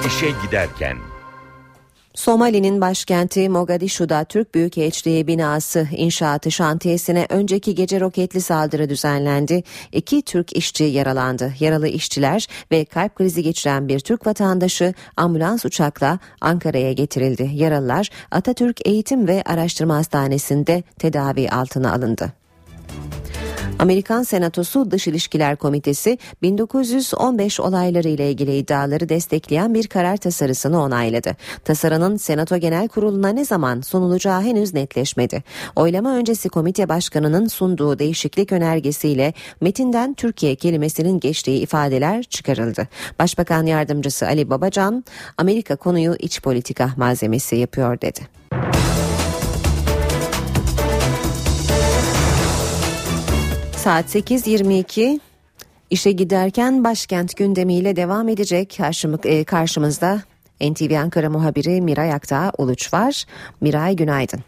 [0.07, 0.97] İşe giderken
[2.13, 9.63] Somali'nin başkenti Mogadishu'da Türk Büyükelçiliği binası inşaatı şantiyesine önceki gece roketli saldırı düzenlendi.
[9.91, 11.53] İki Türk işçi yaralandı.
[11.59, 17.49] Yaralı işçiler ve kalp krizi geçiren bir Türk vatandaşı ambulans uçakla Ankara'ya getirildi.
[17.53, 22.42] Yaralılar Atatürk Eğitim ve Araştırma Hastanesi'nde tedavi altına alındı.
[23.79, 31.35] Amerikan Senatosu Dış İlişkiler Komitesi 1915 olayları ile ilgili iddiaları destekleyen bir karar tasarısını onayladı.
[31.65, 35.43] Tasarının Senato Genel Kurulu'na ne zaman sunulacağı henüz netleşmedi.
[35.75, 42.87] Oylama öncesi komite başkanının sunduğu değişiklik önergesiyle metinden Türkiye kelimesinin geçtiği ifadeler çıkarıldı.
[43.19, 45.03] Başbakan yardımcısı Ali Babacan,
[45.37, 48.19] Amerika konuyu iç politika malzemesi yapıyor dedi.
[53.83, 55.19] Saat 8.22
[55.89, 58.79] işe giderken başkent gündemiyle devam edecek
[59.25, 60.21] e, karşımızda
[60.61, 63.25] NTV Ankara muhabiri Miray Aktağ Uluç var.
[63.61, 64.39] Miray günaydın.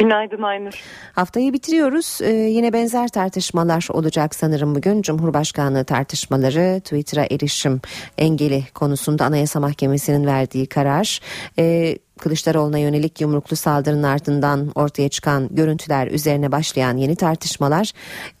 [0.00, 0.82] Günaydın Aynur.
[1.12, 2.18] Haftayı bitiriyoruz.
[2.22, 5.02] Ee, yine benzer tartışmalar olacak sanırım bugün.
[5.02, 7.80] Cumhurbaşkanlığı tartışmaları, Twitter'a erişim
[8.18, 11.20] engeli konusunda Anayasa Mahkemesi'nin verdiği karar.
[11.58, 17.92] Ee, Kılıçdaroğlu'na yönelik yumruklu saldırının ardından ortaya çıkan görüntüler üzerine başlayan yeni tartışmalar.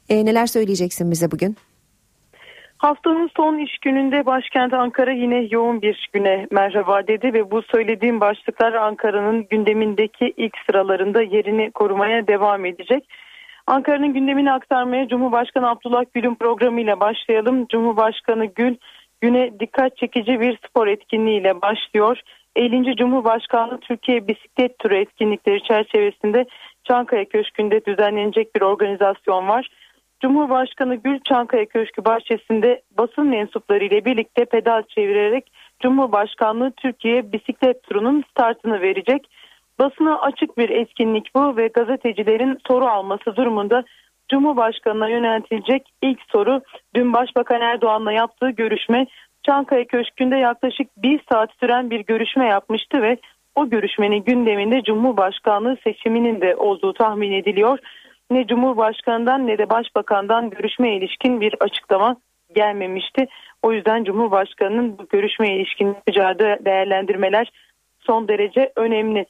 [0.08, 1.56] Ee, neler söyleyeceksin bize bugün?
[2.80, 8.20] Haftanın son iş gününde başkent Ankara yine yoğun bir güne merhaba dedi ve bu söylediğim
[8.20, 13.08] başlıklar Ankara'nın gündemindeki ilk sıralarında yerini korumaya devam edecek.
[13.66, 17.66] Ankara'nın gündemini aktarmaya Cumhurbaşkanı Abdullah Gül'ün programıyla başlayalım.
[17.66, 18.76] Cumhurbaşkanı Gül
[19.20, 22.20] güne dikkat çekici bir spor etkinliğiyle başlıyor.
[22.56, 22.96] 50.
[22.96, 26.44] Cumhurbaşkanlığı Türkiye Bisiklet Turu etkinlikleri çerçevesinde
[26.84, 29.68] Çankaya Köşkü'nde düzenlenecek bir organizasyon var.
[30.20, 35.52] Cumhurbaşkanı Gül Çankaya Köşkü bahçesinde basın mensupları ile birlikte pedal çevirerek
[35.82, 39.26] Cumhurbaşkanlığı Türkiye bisiklet turunun startını verecek.
[39.78, 43.84] Basına açık bir etkinlik bu ve gazetecilerin soru alması durumunda
[44.30, 46.60] Cumhurbaşkanına yöneltilecek ilk soru
[46.94, 49.06] dün Başbakan Erdoğan'la yaptığı görüşme
[49.46, 53.16] Çankaya Köşkü'nde yaklaşık bir saat süren bir görüşme yapmıştı ve
[53.54, 57.78] o görüşmenin gündeminde Cumhurbaşkanlığı seçiminin de olduğu tahmin ediliyor.
[58.30, 62.16] Ne Cumhurbaşkanı'ndan ne de Başbakan'dan görüşmeye ilişkin bir açıklama
[62.54, 63.26] gelmemişti.
[63.62, 67.50] O yüzden Cumhurbaşkanı'nın bu görüşmeye ilişkin yapacağı değerlendirmeler
[68.00, 69.26] son derece önemli.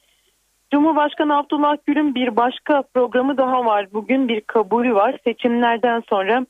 [0.71, 3.87] Cumhurbaşkanı Abdullah Gül'ün bir başka programı daha var.
[3.93, 5.17] Bugün bir kabulü var.
[5.23, 6.45] Seçimlerden sonra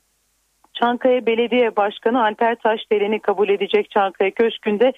[0.74, 4.92] Çankaya Belediye Başkanı Alper Taşdelen'i kabul edecek Çankaya Köşkü'nde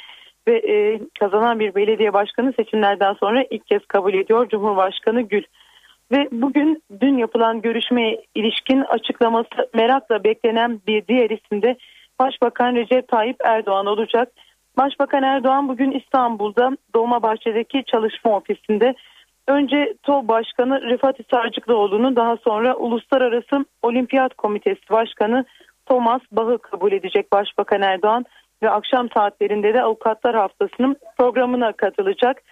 [0.48, 5.42] ve e, kazanan bir belediye başkanı seçimlerden sonra ilk kez kabul ediyor Cumhurbaşkanı Gül.
[6.12, 11.76] Ve bugün dün yapılan görüşmeye ilişkin açıklaması merakla beklenen bir diğer isim de
[12.18, 14.32] Başbakan Recep Tayyip Erdoğan olacak.
[14.76, 18.94] Başbakan Erdoğan bugün İstanbul'da Dolmabahçe'deki çalışma ofisinde
[19.48, 25.44] önce TOB Başkanı Rıfat Sarcıklıoğlu'nu daha sonra Uluslararası Olimpiyat Komitesi Başkanı
[25.86, 28.24] Thomas Bach'ı kabul edecek Başbakan Erdoğan
[28.62, 32.42] ve akşam saatlerinde de Avukatlar Haftası'nın programına katılacak.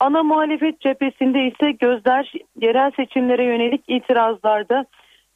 [0.00, 4.86] Ana muhalefet cephesinde ise gözler yerel seçimlere yönelik itirazlarda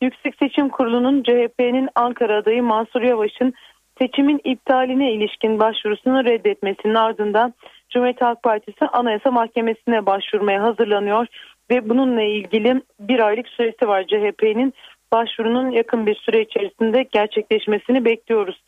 [0.03, 3.55] Yüksek Seçim Kurulu'nun CHP'nin Ankara adayı Mansur Yavaş'ın
[3.99, 7.55] seçimin iptaline ilişkin başvurusunu reddetmesinin ardından
[7.91, 11.27] Cumhuriyet Halk Partisi Anayasa Mahkemesi'ne başvurmaya hazırlanıyor
[11.71, 14.75] ve bununla ilgili bir aylık süresi var CHP'nin
[15.12, 18.62] başvurunun yakın bir süre içerisinde gerçekleşmesini bekliyoruz.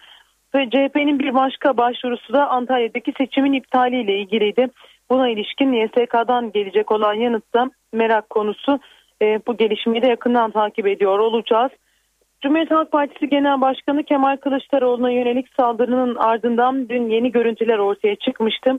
[0.54, 4.68] Ve CHP'nin bir başka başvurusu da Antalya'daki seçimin iptaliyle ilgiliydi.
[5.10, 8.80] Buna ilişkin YSK'dan gelecek olan yanıtta merak konusu
[9.22, 11.70] e, bu gelişmeyi de yakından takip ediyor olacağız.
[12.42, 18.78] Cumhuriyet Halk Partisi Genel Başkanı Kemal Kılıçdaroğlu'na yönelik saldırının ardından dün yeni görüntüler ortaya çıkmıştı.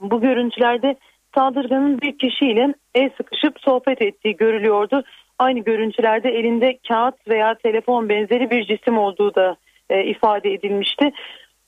[0.00, 0.96] Bu görüntülerde
[1.34, 5.02] saldırganın bir kişiyle el sıkışıp sohbet ettiği görülüyordu.
[5.38, 9.56] Aynı görüntülerde elinde kağıt veya telefon benzeri bir cisim olduğu da
[9.90, 11.10] e, ifade edilmişti.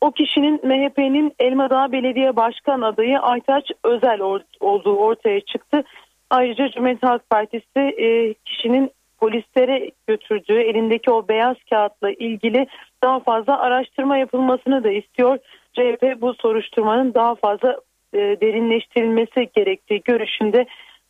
[0.05, 4.21] O kişinin MHP'nin Elmadağ Belediye Başkan adayı Aytaç Özel
[4.61, 5.85] olduğu ortaya çıktı.
[6.31, 12.67] Ayrıca Cumhuriyet Halk Partisi e, kişinin polislere götürdüğü elindeki o beyaz kağıtla ilgili
[13.03, 15.39] daha fazla araştırma yapılmasını da istiyor.
[15.73, 17.77] CHP bu soruşturmanın daha fazla
[18.15, 20.67] e, derinleştirilmesi gerektiği görüşünde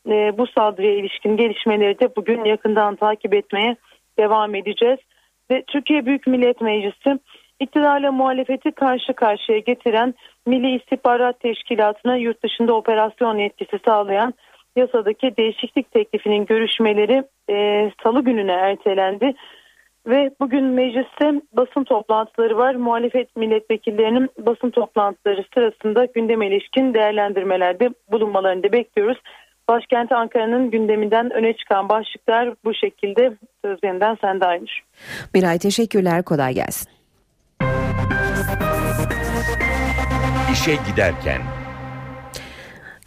[0.08, 3.76] e, bu saldırıya ilişkin gelişmeleri de bugün yakından takip etmeye
[4.18, 4.98] devam edeceğiz.
[5.50, 7.18] Ve Türkiye Büyük Millet Meclisi
[7.64, 10.14] iktidarla muhalefeti karşı karşıya getiren
[10.46, 14.34] Milli İstihbarat Teşkilatı'na yurt dışında operasyon yetkisi sağlayan
[14.76, 19.34] yasadaki değişiklik teklifinin görüşmeleri e, salı gününe ertelendi.
[20.06, 22.74] Ve bugün mecliste basın toplantıları var.
[22.74, 29.18] Muhalefet milletvekillerinin basın toplantıları sırasında gündeme ilişkin değerlendirmelerde bulunmalarını da bekliyoruz.
[29.68, 33.32] Başkent Ankara'nın gündeminden öne çıkan başlıklar bu şekilde.
[33.64, 34.80] Söz yeniden sende Aynur.
[35.34, 37.03] Miray teşekkürler kolay gelsin.
[40.54, 41.42] İşe giderken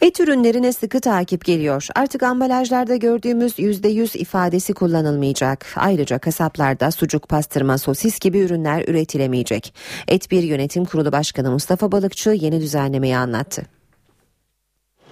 [0.00, 1.86] Et ürünlerine sıkı takip geliyor.
[1.94, 5.66] Artık ambalajlarda gördüğümüz %100 ifadesi kullanılmayacak.
[5.76, 9.74] Ayrıca kasaplarda sucuk, pastırma, sosis gibi ürünler üretilemeyecek.
[10.08, 13.62] Et Bir Yönetim Kurulu Başkanı Mustafa Balıkçı yeni düzenlemeyi anlattı.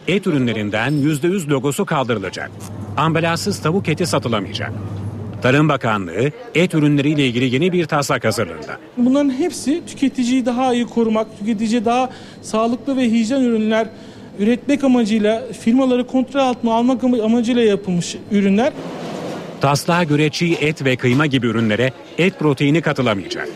[0.08, 2.50] Et ürünlerinden %100 logosu kaldırılacak.
[2.96, 4.72] Ambalajsız tavuk eti satılamayacak.
[5.46, 8.78] Tarım Bakanlığı et ürünleriyle ilgili yeni bir taslak hazırlığında.
[8.96, 12.10] Bunların hepsi tüketiciyi daha iyi korumak, tüketiciye daha
[12.42, 13.88] sağlıklı ve hijyen ürünler
[14.38, 18.72] üretmek amacıyla firmaları kontrol altına almak amacıyla yapılmış ürünler.
[19.60, 23.48] Taslağa göre çiğ et ve kıyma gibi ürünlere et proteini katılamayacak.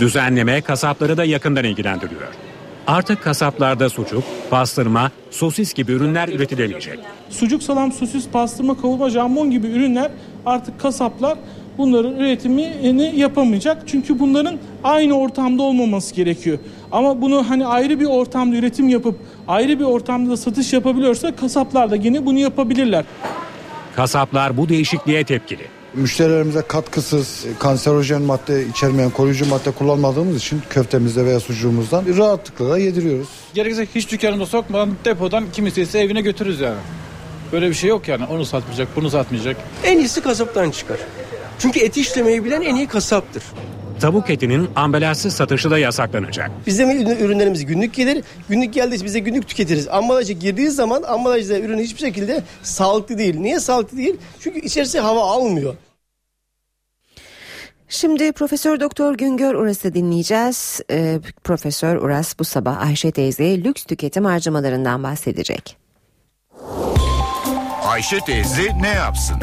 [0.00, 2.47] Düzenleme kasapları da yakından ilgilendiriyor.
[2.88, 6.98] Artık kasaplarda sucuk, pastırma, sosis gibi ürünler üretilemeyecek.
[7.30, 10.10] Sucuk, salam, sosis, pastırma, kavurma, jambon gibi ürünler
[10.46, 11.38] artık kasaplar
[11.78, 13.82] bunların üretimini yapamayacak.
[13.86, 16.58] Çünkü bunların aynı ortamda olmaması gerekiyor.
[16.92, 19.18] Ama bunu hani ayrı bir ortamda üretim yapıp
[19.48, 23.04] ayrı bir ortamda da satış yapabiliyorsa kasaplar da yine bunu yapabilirler.
[23.96, 25.77] Kasaplar bu değişikliğe tepkili.
[25.94, 33.28] Müşterilerimize katkısız, kanserojen madde içermeyen koruyucu madde kullanmadığımız için köftemizde veya sucuğumuzdan rahatlıkla da yediriyoruz.
[33.54, 36.78] Gerekirse hiç dükkanında sokmadan depodan kimisi ise evine götürürüz yani.
[37.52, 38.24] Böyle bir şey yok yani.
[38.24, 39.56] Onu satmayacak, bunu satmayacak.
[39.84, 40.98] En iyisi kasaptan çıkar.
[41.58, 43.42] Çünkü et işlemeyi bilen en iyi kasaptır.
[44.00, 46.50] Tavuk etinin ambalajsız satışı da yasaklanacak.
[46.66, 48.24] Bizim ürünlerimiz günlük gelir.
[48.48, 49.88] Günlük geldiği biz de günlük tüketiriz.
[49.88, 53.36] Ambalaja girdiği zaman ambalajda ürün hiçbir şekilde sağlıklı değil.
[53.40, 54.16] Niye sağlıklı değil?
[54.40, 55.74] Çünkü içerisi hava almıyor.
[57.88, 60.80] Şimdi Profesör Doktor Güngör Uras'ı dinleyeceğiz.
[60.90, 65.76] Ee, Profesör Uras bu sabah Ayşe teyze lüks tüketim harcamalarından bahsedecek.
[67.82, 69.36] Ayşe teyze ne yapsın?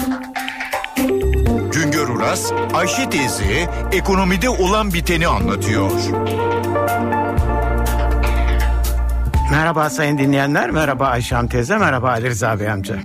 [2.16, 5.92] Uras, Ayşe teyze ekonomide olan biteni anlatıyor.
[9.52, 12.96] Merhaba sayın dinleyenler, merhaba Ayşe teyze, merhaba Ali Rıza Bey amca.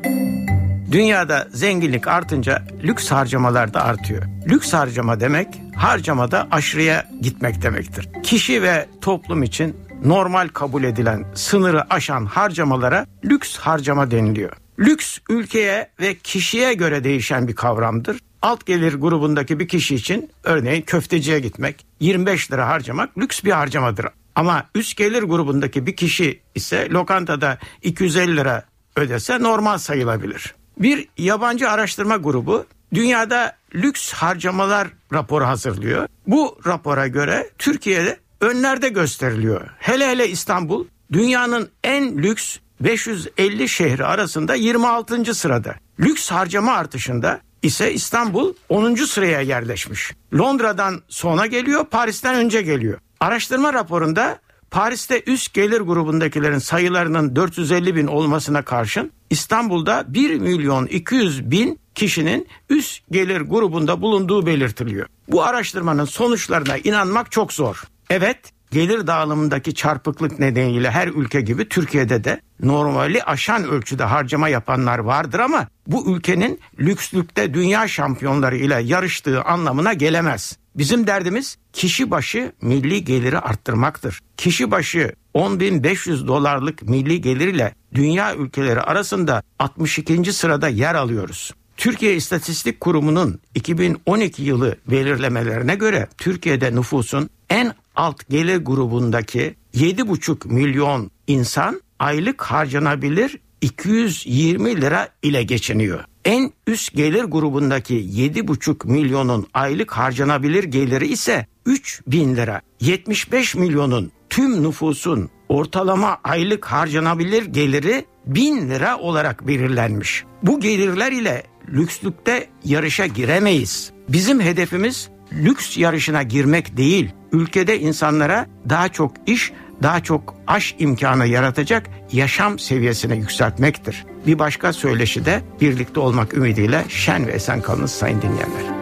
[0.92, 4.22] Dünyada zenginlik artınca lüks harcamalar da artıyor.
[4.48, 8.08] Lüks harcama demek harcamada aşırıya gitmek demektir.
[8.22, 14.52] Kişi ve toplum için normal kabul edilen sınırı aşan harcamalara lüks harcama deniliyor.
[14.78, 18.16] Lüks ülkeye ve kişiye göre değişen bir kavramdır.
[18.42, 24.06] Alt gelir grubundaki bir kişi için örneğin köfteciye gitmek 25 lira harcamak lüks bir harcamadır.
[24.34, 28.64] Ama üst gelir grubundaki bir kişi ise lokantada 250 lira
[28.96, 30.54] ödese normal sayılabilir.
[30.78, 36.08] Bir yabancı araştırma grubu dünyada lüks harcamalar raporu hazırlıyor.
[36.26, 39.70] Bu rapora göre Türkiye'de önlerde gösteriliyor.
[39.78, 45.34] Hele hele İstanbul dünyanın en lüks 550 şehri arasında 26.
[45.34, 45.74] sırada.
[46.00, 48.94] Lüks harcama artışında ise İstanbul 10.
[48.94, 50.12] sıraya yerleşmiş.
[50.34, 52.98] Londra'dan sonra geliyor, Paris'ten önce geliyor.
[53.20, 54.38] Araştırma raporunda
[54.70, 62.48] Paris'te üst gelir grubundakilerin sayılarının 450 bin olmasına karşın İstanbul'da 1 milyon 200 bin kişinin
[62.68, 65.06] üst gelir grubunda bulunduğu belirtiliyor.
[65.28, 67.82] Bu araştırmanın sonuçlarına inanmak çok zor.
[68.10, 68.38] Evet
[68.70, 75.38] gelir dağılımındaki çarpıklık nedeniyle her ülke gibi Türkiye'de de normali aşan ölçüde harcama yapanlar vardır
[75.38, 80.58] ama bu ülkenin lükslükte dünya şampiyonları ile yarıştığı anlamına gelemez.
[80.74, 84.20] Bizim derdimiz kişi başı milli geliri arttırmaktır.
[84.36, 90.32] Kişi başı 10.500 dolarlık milli gelir ile dünya ülkeleri arasında 62.
[90.32, 91.54] sırada yer alıyoruz.
[91.76, 101.10] Türkiye İstatistik Kurumu'nun 2012 yılı belirlemelerine göre Türkiye'de nüfusun en alt gelir grubundaki 7,5 milyon
[101.26, 106.04] insan aylık harcanabilir 220 lira ile geçiniyor.
[106.24, 112.60] En üst gelir grubundaki 7,5 milyonun aylık harcanabilir geliri ise 3 bin lira.
[112.80, 120.24] 75 milyonun tüm nüfusun ortalama aylık harcanabilir geliri 1000 lira olarak belirlenmiş.
[120.42, 123.92] Bu gelirler ile lükslükte yarışa giremeyiz.
[124.08, 129.52] Bizim hedefimiz lüks yarışına girmek değil, ülkede insanlara daha çok iş,
[129.82, 134.06] daha çok aş imkanı yaratacak yaşam seviyesine yükseltmektir.
[134.26, 138.80] Bir başka söyleşi de birlikte olmak ümidiyle şen ve esen kalınız sayın dinleyenler.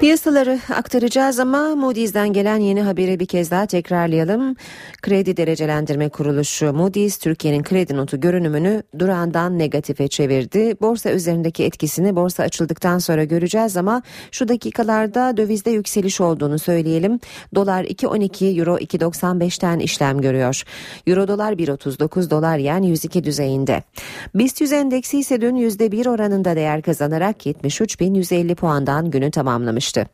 [0.00, 4.56] Piyasaları aktaracağız ama Moody's'den gelen yeni haberi bir kez daha tekrarlayalım.
[5.02, 10.74] Kredi Derecelendirme Kuruluşu Moody's Türkiye'nin kredi notu görünümünü durağından negatife çevirdi.
[10.80, 17.20] Borsa üzerindeki etkisini borsa açıldıktan sonra göreceğiz ama şu dakikalarda dövizde yükseliş olduğunu söyleyelim.
[17.54, 20.62] Dolar 2.12, Euro 2.95'ten işlem görüyor.
[21.06, 23.82] Euro dolar 1.39, dolar yen 102 düzeyinde.
[24.34, 29.30] BIST 100 endeksi ise dün %1 oranında değer kazanarak 73.150 puandan günü
[29.92, 30.06] tamamlamıştı.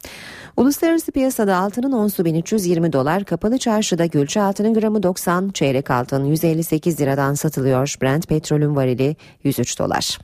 [0.56, 7.00] Uluslararası piyasada altının onsu 1320 dolar, kapalı çarşıda gülçe altının gramı 90, çeyrek altın 158
[7.00, 7.94] liradan satılıyor.
[8.02, 10.18] Brent petrolün varili 103 dolar.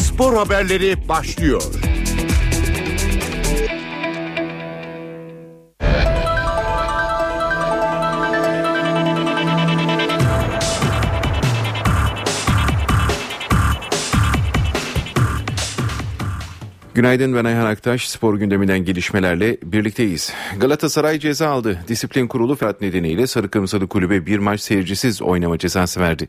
[0.00, 1.62] Spor haberleri başlıyor.
[16.98, 18.08] Günaydın ben Ayhan Aktaş.
[18.08, 20.32] Spor gündeminden gelişmelerle birlikteyiz.
[20.60, 21.78] Galatasaray ceza aldı.
[21.88, 26.28] Disiplin kurulu Fırat nedeniyle Sarı Kırmızılı Kulübe bir maç seyircisiz oynama cezası verdi.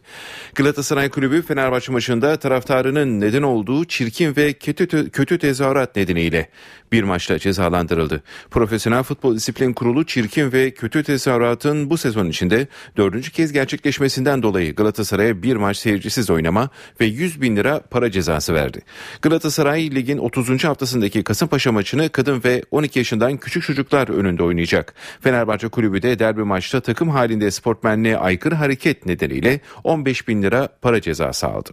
[0.56, 6.50] Galatasaray Kulübü Fenerbahçe maçında taraftarının neden olduğu çirkin ve kötü, kötü tezahürat nedeniyle
[6.92, 8.24] bir maçla cezalandırıldı.
[8.52, 12.68] Profesyonel Futbol Disiplin Kurulu çirkin ve kötü tezahüratın bu sezon içinde
[12.98, 16.70] dördüncü kez gerçekleşmesinden dolayı Galatasaray'a bir maç seyircisiz oynama
[17.02, 18.82] ve 100 bin lira para cezası verdi.
[19.22, 20.59] Galatasaray ligin 30.
[20.68, 24.94] haftasındaki Kasımpaşa maçını kadın ve 12 yaşından küçük çocuklar önünde oynayacak.
[25.22, 31.02] Fenerbahçe Kulübü de derbi maçta takım halinde sportmenliğe aykırı hareket nedeniyle 15 bin lira para
[31.02, 31.70] cezası aldı.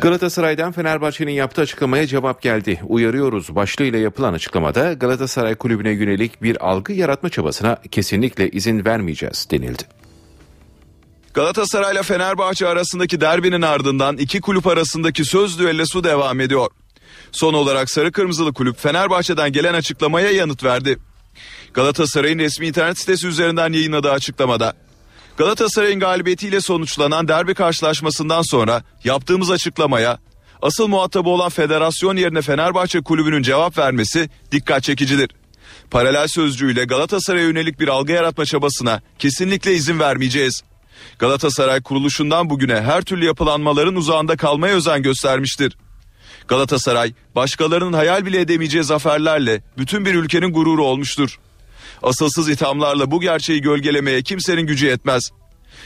[0.00, 2.80] Galatasaray'dan Fenerbahçe'nin yaptığı açıklamaya cevap geldi.
[2.88, 9.82] Uyarıyoruz başlığıyla yapılan açıklamada Galatasaray kulübüne yönelik bir algı yaratma çabasına kesinlikle izin vermeyeceğiz denildi.
[11.34, 16.70] Galatasaray ile Fenerbahçe arasındaki derbinin ardından iki kulüp arasındaki söz düellosu devam ediyor.
[17.34, 20.98] Son olarak Sarı Kırmızılı kulüp Fenerbahçe'den gelen açıklamaya yanıt verdi.
[21.74, 24.74] Galatasaray'ın resmi internet sitesi üzerinden yayınladığı açıklamada
[25.36, 30.18] Galatasaray'ın galibiyetiyle sonuçlanan derbi karşılaşmasından sonra yaptığımız açıklamaya
[30.62, 35.30] asıl muhatabı olan federasyon yerine Fenerbahçe kulübünün cevap vermesi dikkat çekicidir.
[35.90, 40.62] Paralel sözcüğüyle Galatasaray'a yönelik bir algı yaratma çabasına kesinlikle izin vermeyeceğiz.
[41.18, 45.76] Galatasaray kuruluşundan bugüne her türlü yapılanmaların uzağında kalmaya özen göstermiştir.
[46.48, 51.38] Galatasaray başkalarının hayal bile edemeyeceği zaferlerle bütün bir ülkenin gururu olmuştur.
[52.02, 55.30] Asılsız ithamlarla bu gerçeği gölgelemeye kimsenin gücü yetmez.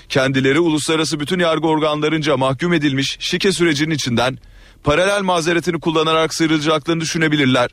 [0.08, 4.38] Kendileri uluslararası bütün yargı organlarınca mahkum edilmiş şike sürecinin içinden
[4.84, 7.70] paralel mazeretini kullanarak sıyrılacaklarını düşünebilirler.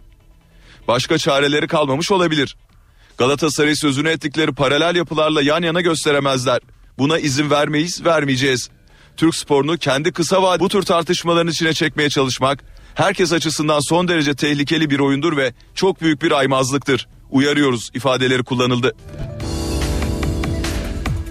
[0.88, 2.55] Başka çareleri kalmamış olabilir.
[3.17, 6.59] Galatasaray sözünü ettikleri paralel yapılarla yan yana gösteremezler.
[6.97, 8.69] Buna izin vermeyiz, vermeyeceğiz.
[9.17, 12.63] Türk sporunu kendi kısa vadeli bu tür tartışmaların içine çekmeye çalışmak
[12.96, 17.08] herkes açısından son derece tehlikeli bir oyundur ve çok büyük bir aymazlıktır.
[17.32, 18.96] Uyarıyoruz ifadeleri kullanıldı.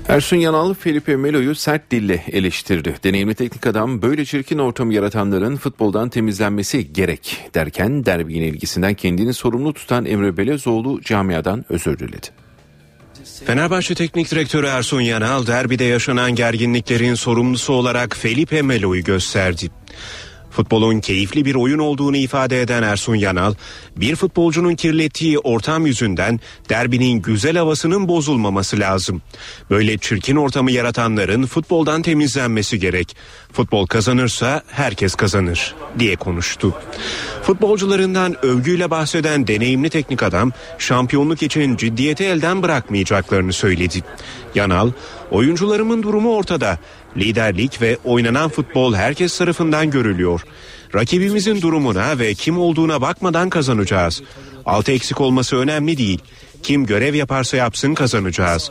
[0.09, 2.95] Ersun Yanal Felipe Melo'yu sert dille eleştirdi.
[3.05, 9.75] Deneyimli teknik adam böyle çirkin ortamı yaratanların futboldan temizlenmesi gerek derken derbi yenilgisinden kendini sorumlu
[9.75, 12.27] tutan Emre Belezoğlu camiadan özür diledi.
[13.47, 19.71] Fenerbahçe Teknik Direktörü Ersun Yanal derbide yaşanan gerginliklerin sorumlusu olarak Felipe Melo'yu gösterdi.
[20.57, 23.55] Futbolun keyifli bir oyun olduğunu ifade eden Ersun Yanal,
[23.97, 29.23] bir futbolcunun kirlettiği ortam yüzünden derbinin güzel havasının bozulmaması lazım.
[29.71, 33.17] Böyle çirkin ortamı yaratanların futboldan temizlenmesi gerek.
[33.53, 36.75] Futbol kazanırsa herkes kazanır diye konuştu.
[37.43, 44.03] Futbolcularından övgüyle bahseden deneyimli teknik adam şampiyonluk için ciddiyeti elden bırakmayacaklarını söyledi.
[44.55, 44.91] Yanal,
[45.31, 46.79] oyuncularımın durumu ortada.
[47.17, 50.41] Liderlik ve oynanan futbol herkes tarafından görülüyor.
[50.95, 54.23] Rakibimizin durumuna ve kim olduğuna bakmadan kazanacağız.
[54.67, 56.19] Altı eksik olması önemli değil.
[56.63, 58.71] Kim görev yaparsa yapsın kazanacağız.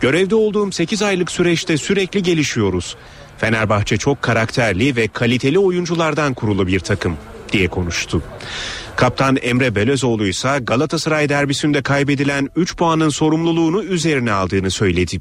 [0.00, 2.96] Görevde olduğum 8 aylık süreçte sürekli gelişiyoruz.
[3.38, 7.16] Fenerbahçe çok karakterli ve kaliteli oyunculardan kurulu bir takım
[7.52, 8.22] diye konuştu.
[8.96, 15.20] Kaptan Emre Belözoğlu ise Galatasaray derbisinde kaybedilen 3 puanın sorumluluğunu üzerine aldığını söyledi.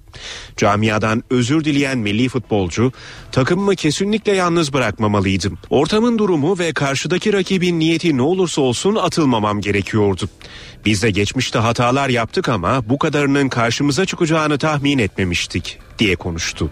[0.57, 2.91] Camiadan özür dileyen milli futbolcu
[3.31, 5.57] takımımı kesinlikle yalnız bırakmamalıydım.
[5.69, 10.29] Ortamın durumu ve karşıdaki rakibin niyeti ne olursa olsun atılmamam gerekiyordu.
[10.85, 16.69] Biz de geçmişte hatalar yaptık ama bu kadarının karşımıza çıkacağını tahmin etmemiştik diye konuştu.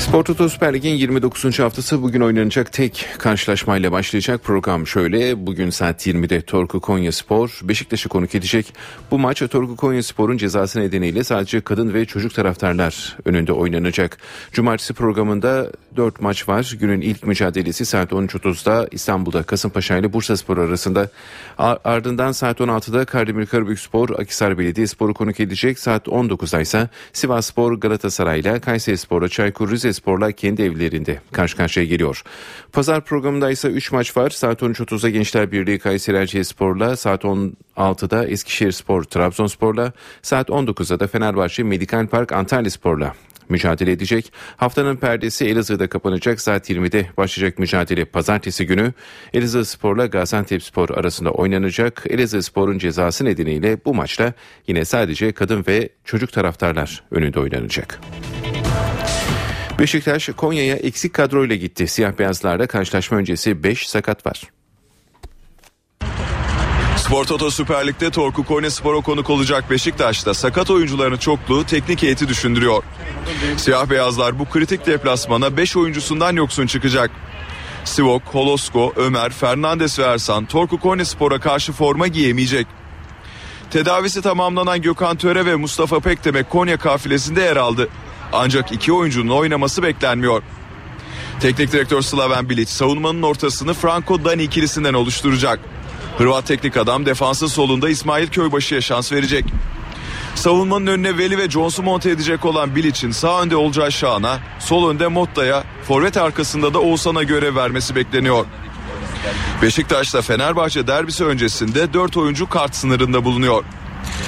[0.00, 1.58] Spor Toto Süper Lig'in 29.
[1.58, 5.46] haftası bugün oynanacak tek karşılaşmayla başlayacak program şöyle.
[5.46, 8.74] Bugün saat 20'de Torku Konya Spor Beşiktaş'ı konuk edecek.
[9.10, 14.18] Bu maç Torku Konya Spor'un cezası nedeniyle sadece kadın ve çocuk taraftarlar önünde oynanacak.
[14.52, 16.74] Cumartesi programında 4 maç var.
[16.80, 21.10] Günün ilk mücadelesi saat 13.30'da İstanbul'da Kasımpaşa ile Bursa Spor arasında.
[21.58, 25.78] Ardından saat 16'da Kardemir Karabük Spor Akisar Belediye Spor'u konuk edecek.
[25.78, 31.56] Saat 19'da ise Sivas Spor Galatasaray ile Kayseri Spor'a Çaykur Rize Spor'la kendi evlerinde karşı
[31.56, 32.22] karşıya geliyor.
[32.72, 34.30] Pazar programında ise 3 maç var.
[34.30, 41.06] Saat 13.30'da Gençler Birliği Kayseri Erciyes Spor'la, saat 16'da Eskişehir Spor Trabzonspor'la, saat 19'da da
[41.06, 43.14] Fenerbahçe Medikal Park Antalya Spor'la
[43.50, 44.32] mücadele edecek.
[44.56, 46.40] Haftanın perdesi Elazığ'da kapanacak.
[46.40, 48.92] Saat 20'de başlayacak mücadele pazartesi günü
[49.32, 52.04] Elazığ Spor'la Gaziantep Spor arasında oynanacak.
[52.10, 54.32] Elazığ Spor'un cezası nedeniyle bu maçta
[54.66, 58.00] yine sadece kadın ve çocuk taraftarlar önünde oynanacak.
[59.80, 61.88] Beşiktaş Konya'ya eksik kadroyla gitti.
[61.88, 64.42] Siyah beyazlarda karşılaşma öncesi 5 sakat var.
[66.96, 72.28] Spor Toto Süper Lig'de Torku Konya Spor'a konuk olacak Beşiktaş'ta sakat oyuncularının çokluğu teknik heyeti
[72.28, 72.82] düşündürüyor.
[73.56, 77.10] Siyah beyazlar bu kritik deplasmana 5 oyuncusundan yoksun çıkacak.
[77.84, 82.66] Sivok, Holosko, Ömer, Fernandes ve Ersan Torku Konya Spor'a karşı forma giyemeyecek.
[83.70, 87.88] Tedavisi tamamlanan Gökhan Töre ve Mustafa Pekdemek Konya kafilesinde yer aldı.
[88.32, 90.42] Ancak iki oyuncunun oynaması beklenmiyor.
[91.40, 95.60] Teknik direktör Slaven Bilic savunmanın ortasını Franco Dani ikilisinden oluşturacak.
[96.18, 99.44] Hırvat teknik adam defansın solunda İsmail Köybaşı'ya şans verecek.
[100.34, 105.08] Savunmanın önüne Veli ve Jones'u monte edecek olan Bilic'in sağ önde Olcay Şahan'a, sol önde
[105.08, 108.46] Motta'ya, forvet arkasında da Oğuzhan'a görev vermesi bekleniyor.
[109.62, 113.64] Beşiktaş'ta Fenerbahçe derbisi öncesinde 4 oyuncu kart sınırında bulunuyor.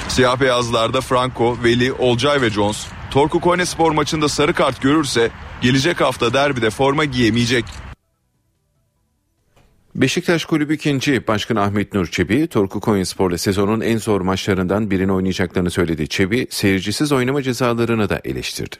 [0.07, 6.01] Siyah beyazlarda Franco, Veli, Olcay ve Jones, Torku Konya Spor maçında sarı kart görürse gelecek
[6.01, 7.65] hafta derbide forma giyemeyecek.
[9.95, 11.27] Beşiktaş Kulübü 2.
[11.27, 16.07] Başkan Ahmet Nur Çebi, Torku Konya Spor'la sezonun en zor maçlarından birini oynayacaklarını söyledi.
[16.07, 18.75] Çebi, seyircisiz oynama cezalarını da eleştirdi.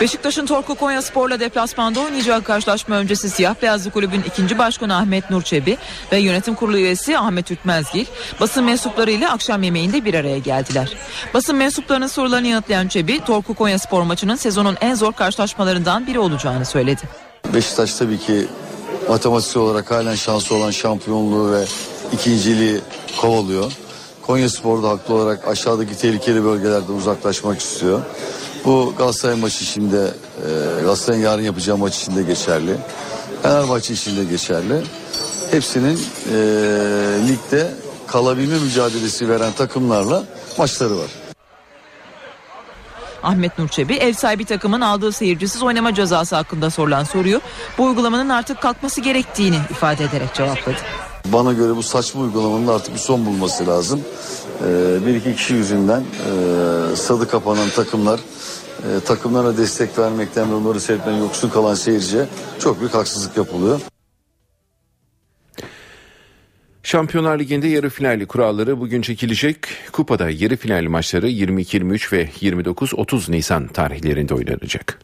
[0.00, 5.42] Beşiktaş'ın Torku Konya Spor'la deplasmanda oynayacağı karşılaşma öncesi Siyah Beyazlı Kulübün ikinci başkanı Ahmet Nur
[5.42, 5.78] Çebi
[6.12, 8.04] ve yönetim kurulu üyesi Ahmet Ürtmezgil
[8.40, 10.96] basın mensuplarıyla akşam yemeğinde bir araya geldiler.
[11.34, 16.64] Basın mensuplarının sorularını yanıtlayan Çebi, Torku Konya Spor maçının sezonun en zor karşılaşmalarından biri olacağını
[16.64, 17.02] söyledi.
[17.54, 18.46] Beşiktaş tabii ki
[19.08, 21.64] matematiksel olarak halen şansı olan şampiyonluğu ve
[22.12, 22.80] ikinciliği
[23.20, 23.72] kovalıyor.
[24.26, 28.02] Konya Spor da haklı olarak aşağıdaki tehlikeli bölgelerden uzaklaşmak istiyor.
[28.68, 30.10] Bu Galatasaray maçı içinde,
[30.46, 32.76] e, Galatasaray'ın yarın yapacağı maç içinde geçerli.
[33.42, 34.82] Fenerbahçe içinde geçerli.
[35.50, 36.00] Hepsinin
[36.32, 36.36] e,
[37.28, 37.74] ligde
[38.06, 40.24] kalabilme mücadelesi veren takımlarla
[40.58, 41.10] maçları var.
[43.22, 47.40] Ahmet Nurçebi ev sahibi takımın aldığı seyircisiz oynama cezası hakkında sorulan soruyu
[47.78, 50.78] bu uygulamanın artık kalkması gerektiğini ifade ederek cevapladı.
[51.26, 54.00] Bana göre bu saçma uygulamanın artık bir son bulması lazım.
[54.64, 58.20] Ee, bir iki kişi yüzünden e, stadı kapanan takımlar
[58.78, 62.26] e, takımlara destek vermekten ve onları seyretmekten yoksun kalan seyirciye
[62.58, 63.80] çok büyük haksızlık yapılıyor.
[66.82, 69.56] Şampiyonlar Ligi'nde yarı finali kuralları bugün çekilecek.
[69.92, 74.98] Kupada yarı final maçları 22-23 ve 29-30 Nisan tarihlerinde oynanacak.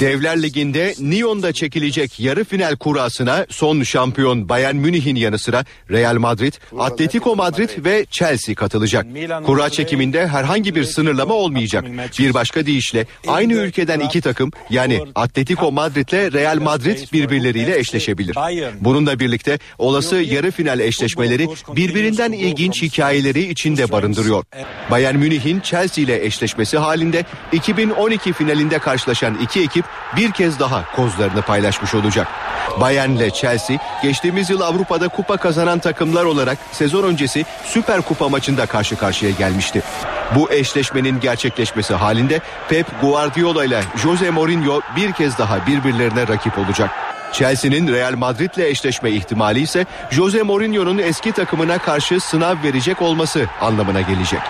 [0.00, 6.52] Devler Ligi'nde Nyon'da çekilecek yarı final kurasına son şampiyon Bayern Münih'in yanı sıra Real Madrid,
[6.78, 9.06] Atletico Madrid ve Chelsea katılacak.
[9.46, 11.84] Kura çekiminde herhangi bir sınırlama olmayacak.
[12.18, 18.36] Bir başka deyişle aynı ülkeden iki takım yani Atletico Madrid ile Real Madrid birbirleriyle eşleşebilir.
[18.80, 24.44] Bununla birlikte olası yarı final eşleşmeleri birbirinden ilginç hikayeleri içinde barındırıyor.
[24.90, 29.79] Bayern Münih'in Chelsea ile eşleşmesi halinde 2012 finalinde karşılaşan iki ekip
[30.16, 32.28] bir kez daha kozlarını paylaşmış olacak.
[32.80, 38.66] Bayern ile Chelsea geçtiğimiz yıl Avrupa'da kupa kazanan takımlar olarak sezon öncesi Süper Kupa maçında
[38.66, 39.82] karşı karşıya gelmişti.
[40.34, 46.90] Bu eşleşmenin gerçekleşmesi halinde Pep Guardiola ile Jose Mourinho bir kez daha birbirlerine rakip olacak.
[47.32, 53.46] Chelsea'nin Real Madrid ile eşleşme ihtimali ise Jose Mourinho'nun eski takımına karşı sınav verecek olması
[53.60, 54.40] anlamına gelecek.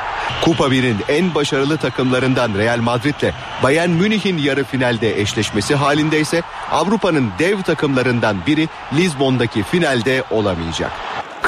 [0.42, 6.42] Kupa 1'in en başarılı takımlarından Real Madrid ile Bayern Münih'in yarı finalde eşleşmesi halinde ise
[6.70, 10.90] Avrupa'nın dev takımlarından biri Lizbon'daki finalde olamayacak.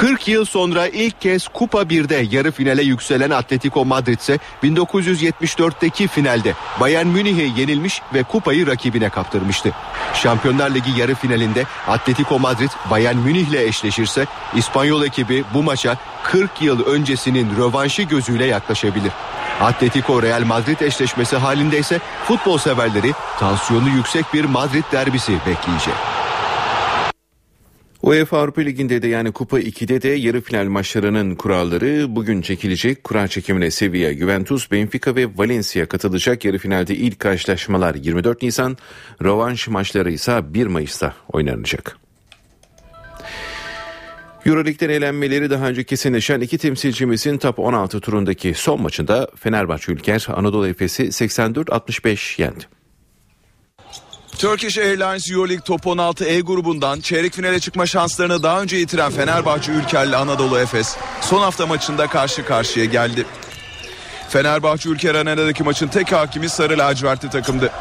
[0.03, 6.53] 40 yıl sonra ilk kez Kupa 1'de yarı finale yükselen Atletico Madrid ise 1974'teki finalde
[6.79, 9.71] Bayern Münih'e yenilmiş ve kupayı rakibine kaptırmıştı.
[10.13, 14.25] Şampiyonlar Ligi yarı finalinde Atletico Madrid Bayern Münih ile eşleşirse
[14.55, 19.11] İspanyol ekibi bu maça 40 yıl öncesinin rövanşı gözüyle yaklaşabilir.
[19.61, 26.12] Atletico Real Madrid eşleşmesi halinde ise futbol severleri tansiyonu yüksek bir Madrid derbisi bekleyecek.
[28.03, 33.03] UEFA Avrupa Ligi'nde de yani Kupa 2'de de yarı final maçlarının kuralları bugün çekilecek.
[33.03, 36.45] Kura çekimine Sevilla, Juventus, Benfica ve Valencia katılacak.
[36.45, 38.77] Yarı finalde ilk karşılaşmalar 24 Nisan,
[39.23, 41.97] rövanş maçları ise 1 Mayıs'ta oynanacak.
[44.45, 50.67] Euroleague'den elenmeleri daha önce kesinleşen iki temsilcimizin top 16 turundaki son maçında Fenerbahçe Ülker Anadolu
[50.67, 52.82] Efes'i 84-65 yendi.
[54.37, 59.71] Turkish Airlines Euroleague Top 16 E grubundan çeyrek finale çıkma şanslarını daha önce yitiren Fenerbahçe
[59.71, 63.25] Ülker'le Anadolu Efes son hafta maçında karşı karşıya geldi.
[64.29, 67.71] Fenerbahçe Ülker Arena'daki maçın tek hakimi Sarı Lacivertli takımdı.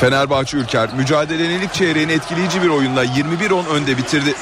[0.00, 4.34] Fenerbahçe Ülker mücadelenin ilk çeyreğini etkileyici bir oyunla 21-10 önde bitirdi.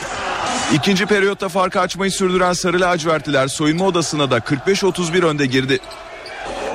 [0.75, 5.79] İkinci periyotta farkı açmayı sürdüren Sarı Lacivertliler soyunma odasına da 45-31 önde girdi.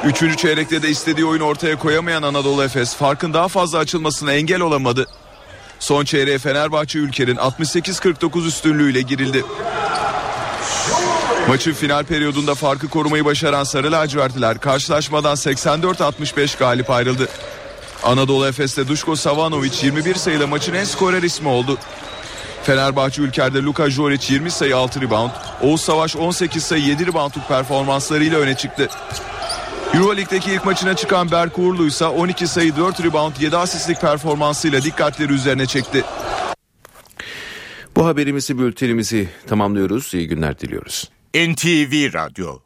[0.06, 5.08] Üçüncü çeyrekte de istediği oyunu ortaya koyamayan Anadolu Efes farkın daha fazla açılmasına engel olamadı.
[5.80, 9.44] Son çeyreğe Fenerbahçe Ülker'in 68-49 üstünlüğüyle girildi.
[11.48, 17.30] Maçın final periyodunda farkı korumayı başaran Sarı Lacivertliler karşılaşmadan 84-65 galip ayrıldı.
[18.04, 21.78] Anadolu Efes'te Duşko Savanovic 21 sayıyla maçın en skorer ismi oldu.
[22.64, 25.32] Fenerbahçe Ülker'de Luka Joric 20 sayı 6 rebound,
[25.62, 28.90] Oğuz Savaş 18 sayı 7 reboundluk performanslarıyla öne çıktı.
[29.96, 35.34] Euroleague'deki ilk maçına çıkan Berk Uğurlu ise 12 sayı 4 rebound 7 asistlik performansıyla dikkatleri
[35.34, 36.04] üzerine çekti.
[37.96, 40.14] Bu haberimizi bültenimizi tamamlıyoruz.
[40.14, 41.10] İyi günler diliyoruz.
[41.36, 42.60] NTV Radyo